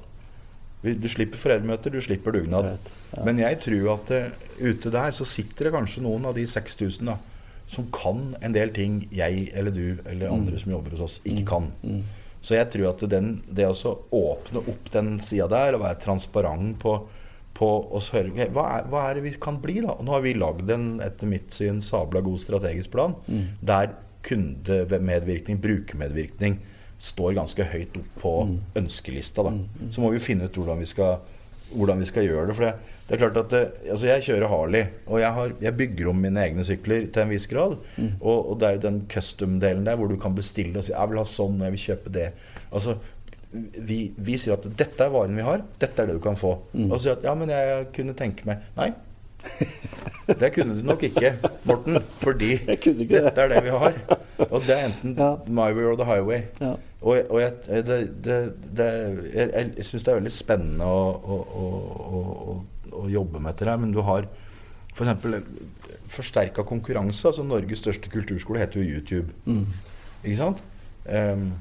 Du 0.82 1.08
slipper 1.10 1.40
foreldremøter, 1.40 1.90
du 1.90 2.02
slipper 2.04 2.36
dugnad. 2.36 2.68
Vet, 2.68 2.92
ja. 3.14 3.24
Men 3.26 3.40
jeg 3.40 3.58
tror 3.64 3.88
at 3.96 4.12
uh, 4.12 4.44
ute 4.60 4.92
der 4.92 5.14
så 5.16 5.26
sitter 5.28 5.68
det 5.68 5.74
kanskje 5.74 6.04
noen 6.04 6.28
av 6.28 6.36
de 6.36 6.44
6000 6.46 7.10
da, 7.10 7.16
som 7.70 7.88
kan 7.94 8.28
en 8.44 8.54
del 8.54 8.70
ting 8.74 9.00
jeg 9.14 9.48
eller 9.56 9.74
du 9.74 9.98
eller 10.04 10.30
andre 10.30 10.54
mm. 10.54 10.60
som 10.62 10.76
jobber 10.76 10.94
hos 10.94 11.04
oss, 11.08 11.18
ikke 11.24 11.42
mm. 11.42 11.48
kan. 11.50 11.68
Mm. 11.82 12.04
Så 12.46 12.54
jeg 12.54 12.70
tror 12.70 12.92
at 12.92 13.02
den, 13.10 13.32
det 13.50 13.66
å 13.66 13.94
åpne 14.14 14.62
opp 14.70 14.90
den 14.94 15.16
sida 15.24 15.48
der 15.50 15.74
og 15.74 15.82
være 15.82 15.98
transparent 16.04 16.76
på, 16.78 16.92
på 17.58 17.70
å 17.90 18.02
høre 18.12 18.30
okay, 18.30 18.52
hva, 18.54 18.68
er, 18.76 18.86
hva, 18.92 19.02
er, 19.08 19.18
det 19.18 19.24
vi 19.24 19.32
kan 19.42 19.58
bli, 19.62 19.80
da? 19.82 19.96
Nå 19.98 20.14
har 20.14 20.22
vi 20.22 20.36
lagd 20.38 20.70
en 20.70 20.86
etter 21.02 21.30
mitt 21.30 21.56
syn 21.56 21.80
sabla 21.82 22.22
god 22.22 22.38
strategisk 22.44 22.94
plan 22.94 23.16
mm. 23.26 23.42
der 23.66 23.96
kundemedvirkning, 24.26 25.58
brukermedvirkning, 25.62 26.60
står 26.98 27.36
ganske 27.36 27.64
høyt 27.70 27.96
opp 28.00 28.20
på 28.20 28.34
mm. 28.48 28.58
ønskelista. 28.80 29.44
Da. 29.46 29.52
Mm, 29.54 29.64
mm. 29.80 29.88
Så 29.94 30.04
må 30.04 30.12
vi 30.14 30.22
finne 30.22 30.48
ut 30.48 30.58
hvordan 30.58 30.80
vi 30.80 30.88
skal, 30.88 31.18
hvordan 31.72 32.02
vi 32.02 32.08
skal 32.10 32.26
gjøre 32.26 32.46
det. 32.50 32.56
For 32.58 32.66
det, 32.66 32.94
det, 33.06 33.14
er 33.14 33.22
klart 33.22 33.40
at 33.42 33.50
det, 33.52 33.90
altså 33.94 34.08
Jeg 34.10 34.24
kjører 34.28 34.52
Harley, 34.52 34.84
og 35.06 35.20
jeg, 35.22 35.32
har, 35.38 35.56
jeg, 35.66 35.76
bygger 35.82 36.10
om 36.12 36.22
mine 36.26 36.46
egne 36.46 36.64
sykler 36.66 37.10
til 37.12 37.24
en 37.24 37.34
viss 37.34 37.48
grad. 37.50 37.76
Mm. 37.96 38.14
Og, 38.20 38.38
og, 38.38 38.54
det 38.60 38.68
er 38.68 38.78
jo 38.78 38.86
den 38.86 39.02
custom-delen 39.12 39.84
der 39.86 40.00
hvor 40.00 40.10
du 40.10 40.16
kan 40.20 40.34
bestille 40.34 40.78
og 40.78 40.86
si 40.86 40.94
'jeg 40.94 41.10
vil 41.12 41.22
ha 41.22 41.28
sånn, 41.28 41.60
jeg 41.62 41.76
vil 41.76 41.84
kjøpe 41.88 42.14
det'. 42.16 42.46
Altså, 42.72 42.96
vi, 43.52 44.12
vi, 44.16 44.38
sier 44.38 44.56
at 44.56 44.64
'dette 44.64 45.04
er 45.04 45.12
varen 45.12 45.36
vi 45.36 45.44
har, 45.46 45.62
dette 45.80 46.02
er 46.02 46.06
det 46.06 46.16
du 46.16 46.24
kan 46.24 46.36
få'. 46.36 46.58
Mm. 46.72 46.90
Og 46.90 46.98
så 46.98 47.02
sier 47.02 47.18
at 47.18 47.24
'ja, 47.24 47.34
men 47.34 47.52
jeg 47.52 47.92
kunne 47.94 48.16
tenke 48.16 48.48
meg' 48.48 48.64
Nei, 48.76 48.92
det 50.40 50.50
kunne 50.54 50.76
du 50.78 50.86
nok 50.86 51.02
ikke, 51.06 51.34
Morten. 51.64 51.98
Fordi 52.22 52.50
dette 52.66 53.42
er 53.42 53.52
det 53.54 53.62
vi 53.64 53.74
har. 53.74 53.98
Og 54.48 54.60
det 54.66 54.76
er 54.76 54.86
enten 54.88 55.14
ja. 55.18 55.30
My 55.46 55.70
Way 55.76 55.90
or 55.92 55.98
The 56.00 56.08
Highway. 56.08 56.40
Ja. 56.60 56.72
Og, 57.00 57.20
og 57.30 57.40
jeg, 57.40 57.52
det, 57.68 58.00
det, 58.24 58.38
det, 58.76 58.88
jeg, 59.34 59.70
jeg 59.76 59.86
syns 59.86 60.04
det 60.06 60.12
er 60.12 60.18
veldig 60.20 60.34
spennende 60.34 60.88
å, 60.88 61.04
å, 61.22 61.70
å, 62.16 62.56
å 63.02 63.06
jobbe 63.12 63.40
med 63.40 63.54
dette 63.54 63.70
her. 63.70 63.78
Men 63.82 63.94
du 63.94 64.02
har 64.06 64.26
f.eks. 64.96 65.16
For 65.22 65.40
forsterka 66.16 66.62
konkurranse. 66.62 67.28
altså 67.28 67.42
Norges 67.42 67.78
største 67.78 68.10
kulturskole 68.10 68.62
heter 68.62 68.80
jo 68.80 68.96
YouTube. 68.96 69.32
Mm. 69.44 69.66
Ikke 70.24 70.36
sant? 70.36 70.62
Um, 71.06 71.52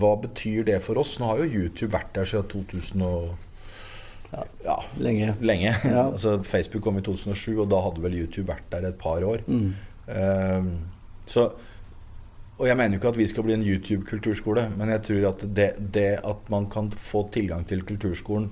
hva 0.00 0.14
betyr 0.20 0.66
det 0.68 0.80
for 0.84 1.00
oss? 1.00 1.16
Nå 1.20 1.30
har 1.30 1.40
jo 1.40 1.62
YouTube 1.62 1.92
vært 1.94 2.12
der 2.14 2.28
siden 2.28 2.48
2000 2.50 3.04
og 3.06 3.30
ja, 4.32 4.44
ja, 4.64 4.76
lenge. 4.98 5.34
lenge. 5.40 5.74
Ja. 5.84 6.06
altså, 6.12 6.42
Facebook 6.42 6.84
kom 6.84 6.98
i 6.98 7.04
2007, 7.06 7.58
og 7.58 7.68
da 7.70 7.80
hadde 7.84 8.04
vel 8.04 8.18
YouTube 8.22 8.48
vært 8.52 8.68
der 8.72 8.88
et 8.90 9.00
par 9.00 9.24
år. 9.26 9.44
Mm. 9.46 9.72
Um, 10.10 10.70
så, 11.26 11.50
og 12.58 12.66
jeg 12.68 12.76
mener 12.76 12.96
jo 12.96 13.00
ikke 13.00 13.12
at 13.14 13.20
vi 13.20 13.28
skal 13.30 13.46
bli 13.46 13.56
en 13.56 13.66
YouTube-kulturskole, 13.66 14.68
men 14.76 14.92
jeg 14.94 15.04
tror 15.08 15.28
at 15.32 15.44
det, 15.56 15.70
det, 15.94 16.08
at 16.26 16.50
man 16.52 16.68
kan 16.70 16.90
få 16.92 17.24
tilgang 17.32 17.66
til 17.68 17.84
kulturskolen 17.86 18.50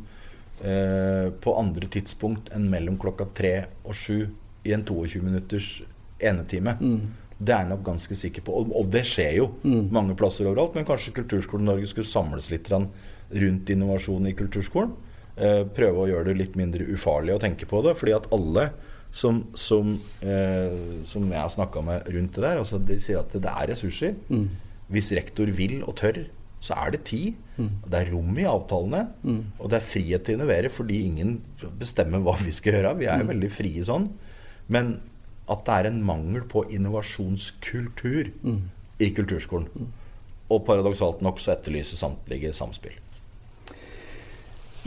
uh, 0.63 1.29
på 1.43 1.57
andre 1.61 1.91
tidspunkt 1.99 2.53
enn 2.55 2.69
mellom 2.73 2.99
klokka 3.01 3.31
tre 3.35 3.55
og 3.85 3.97
sju 3.97 4.29
i 4.67 4.75
en 4.75 4.85
22 4.85 5.23
minutters 5.25 5.73
enetime, 6.19 6.75
mm. 6.81 7.03
det 7.39 7.55
er 7.55 7.63
jeg 7.63 7.73
nok 7.73 7.85
ganske 7.87 8.17
sikker 8.19 8.45
på. 8.47 8.55
Og, 8.61 8.73
og 8.77 8.89
det 8.93 9.05
skjer 9.07 9.37
jo 9.39 9.51
mm. 9.63 9.91
mange 9.95 10.17
plasser 10.19 10.49
overalt, 10.49 10.75
men 10.75 10.89
kanskje 10.89 11.15
Kulturskolen 11.21 11.69
Norge 11.69 11.91
skulle 11.91 12.09
samles 12.09 12.51
litt 12.53 12.71
rundt 12.73 13.71
innovasjon 13.71 14.27
i 14.27 14.35
kulturskolen. 14.37 14.97
Eh, 15.39 15.65
prøve 15.71 16.03
å 16.03 16.09
gjøre 16.11 16.33
det 16.33 16.39
litt 16.41 16.57
mindre 16.59 16.87
ufarlig 16.91 17.37
å 17.37 17.43
tenke 17.43 17.67
på 17.71 17.83
det. 17.87 17.95
fordi 17.99 18.15
at 18.17 18.27
alle 18.35 18.71
som, 19.15 19.45
som, 19.55 19.93
eh, 20.21 21.05
som 21.07 21.29
jeg 21.31 21.41
har 21.41 21.53
snakka 21.53 21.83
med 21.85 22.09
rundt 22.15 22.35
det 22.35 22.43
der, 22.43 22.59
altså 22.59 22.79
de 22.79 22.99
sier 23.01 23.21
at 23.21 23.33
det 23.33 23.53
er 23.53 23.71
ressurser. 23.73 24.17
Mm. 24.29 24.49
Hvis 24.89 25.13
rektor 25.17 25.51
vil 25.55 25.83
og 25.85 25.97
tør, 26.01 26.25
så 26.61 26.75
er 26.75 26.91
det 26.91 27.05
tid. 27.07 27.39
Mm. 27.57 27.71
Det 27.87 28.01
er 28.01 28.11
rom 28.13 28.39
i 28.39 28.49
avtalene. 28.51 29.05
Mm. 29.23 29.45
Og 29.59 29.71
det 29.71 29.79
er 29.79 29.91
frihet 29.93 30.27
til 30.27 30.35
å 30.35 30.41
innovere 30.41 30.73
fordi 30.75 31.05
ingen 31.07 31.39
bestemmer 31.79 32.25
hva 32.25 32.35
vi 32.41 32.55
skal 32.57 32.79
gjøre. 32.79 32.97
Vi 32.99 33.07
er 33.07 33.23
jo 33.23 33.29
mm. 33.29 33.33
veldig 33.35 33.53
frie 33.55 33.87
sånn. 33.87 34.11
Men 34.75 34.99
at 35.49 35.65
det 35.65 35.77
er 35.79 35.89
en 35.89 36.03
mangel 36.05 36.43
på 36.51 36.67
innovasjonskultur 36.75 38.33
mm. 38.43 38.63
i 39.07 39.13
kulturskolen. 39.17 39.71
Mm. 39.71 39.93
Og 40.51 40.65
paradoksalt 40.67 41.23
nok 41.25 41.41
så 41.41 41.55
etterlyser 41.55 42.01
samtlige 42.01 42.53
samspill. 42.57 42.99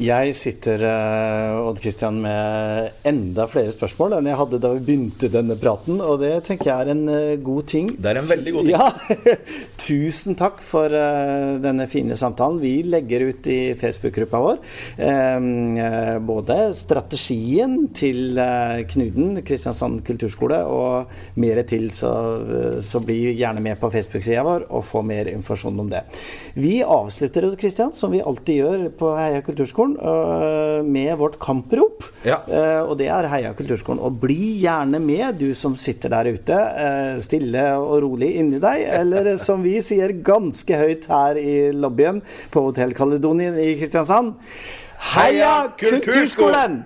Jeg 0.02 0.32
sitter 0.34 0.82
uh, 0.82 1.68
Odd 1.68 1.78
Christian, 1.82 2.16
med 2.24 3.06
enda 3.06 3.46
flere 3.50 3.70
spørsmål 3.70 4.16
enn 4.18 4.30
jeg 4.32 4.38
hadde 4.40 4.60
da 4.64 4.72
vi 4.74 4.82
begynte 4.88 5.30
denne 5.30 5.58
praten, 5.62 6.00
og 6.02 6.24
det 6.24 6.32
tenker 6.48 6.72
jeg 6.72 6.86
er 6.88 6.90
en 6.96 7.04
uh, 7.06 7.36
god 7.46 7.68
ting. 7.70 7.92
Det 8.02 8.10
er 8.10 8.18
en 8.18 8.30
veldig 8.30 8.54
god 8.56 8.66
ting. 8.66 8.74
Ja. 8.74 9.36
Tusen 9.86 10.38
takk 10.40 10.64
for 10.66 10.90
uh, 10.90 11.60
denne 11.62 11.86
fine 11.92 12.18
samtalen. 12.18 12.58
Vi 12.64 12.74
legger 12.88 13.28
ut 13.30 13.50
i 13.52 13.60
Facebook-gruppa 13.78 14.42
vår 14.42 14.60
både 16.26 16.56
strategien 16.76 17.74
til 17.96 18.38
Knuden, 18.92 19.40
Kristiansand 19.46 20.02
kulturskole, 20.06 20.60
og 20.66 21.12
mer 21.42 21.62
til, 21.68 21.88
så, 21.94 22.12
så 22.86 23.02
bli 23.04 23.34
gjerne 23.38 23.64
med 23.64 23.80
på 23.82 23.90
Facebook-sida 23.94 24.44
vår 24.46 24.68
og 24.70 24.86
få 24.88 25.04
mer 25.06 25.30
informasjon 25.32 25.82
om 25.84 25.92
det. 25.92 26.04
Vi 26.58 26.80
avslutter, 26.86 27.50
Odd 27.50 27.60
Christian, 27.62 27.94
som 27.96 28.14
vi 28.14 28.24
alltid 28.24 28.62
gjør 28.62 28.88
på 29.02 29.14
Heia 29.18 29.44
kulturskolen 29.46 29.91
kulturskolen 29.96 30.80
eh, 30.80 30.84
med 30.84 31.18
vårt 31.18 31.40
kamprop. 31.40 32.04
Ja. 32.24 32.42
Eh, 32.48 32.82
og 32.82 32.98
det 32.98 33.10
er 33.10 33.28
Heia 33.30 33.54
kulturskolen. 33.54 34.02
Og 34.02 34.20
bli 34.22 34.62
gjerne 34.62 35.00
med, 35.00 35.40
du 35.40 35.54
som 35.54 35.76
sitter 35.76 36.10
der 36.10 36.32
ute, 36.32 36.54
eh, 36.54 37.20
stille 37.22 37.78
og 37.78 38.02
rolig 38.04 38.36
inni 38.38 38.60
deg. 38.60 38.86
Eller 39.02 39.36
som 39.48 39.64
vi 39.64 39.80
sier 39.82 40.14
ganske 40.24 40.78
høyt 40.78 41.08
her 41.10 41.38
i 41.38 41.72
lobbyen 41.72 42.22
på 42.52 42.62
Hotell 42.62 42.94
Caledonien 42.94 43.58
i 43.58 43.76
Kristiansand 43.80 44.36
Heia 45.16 45.72
Kulturskolen! 45.78 46.84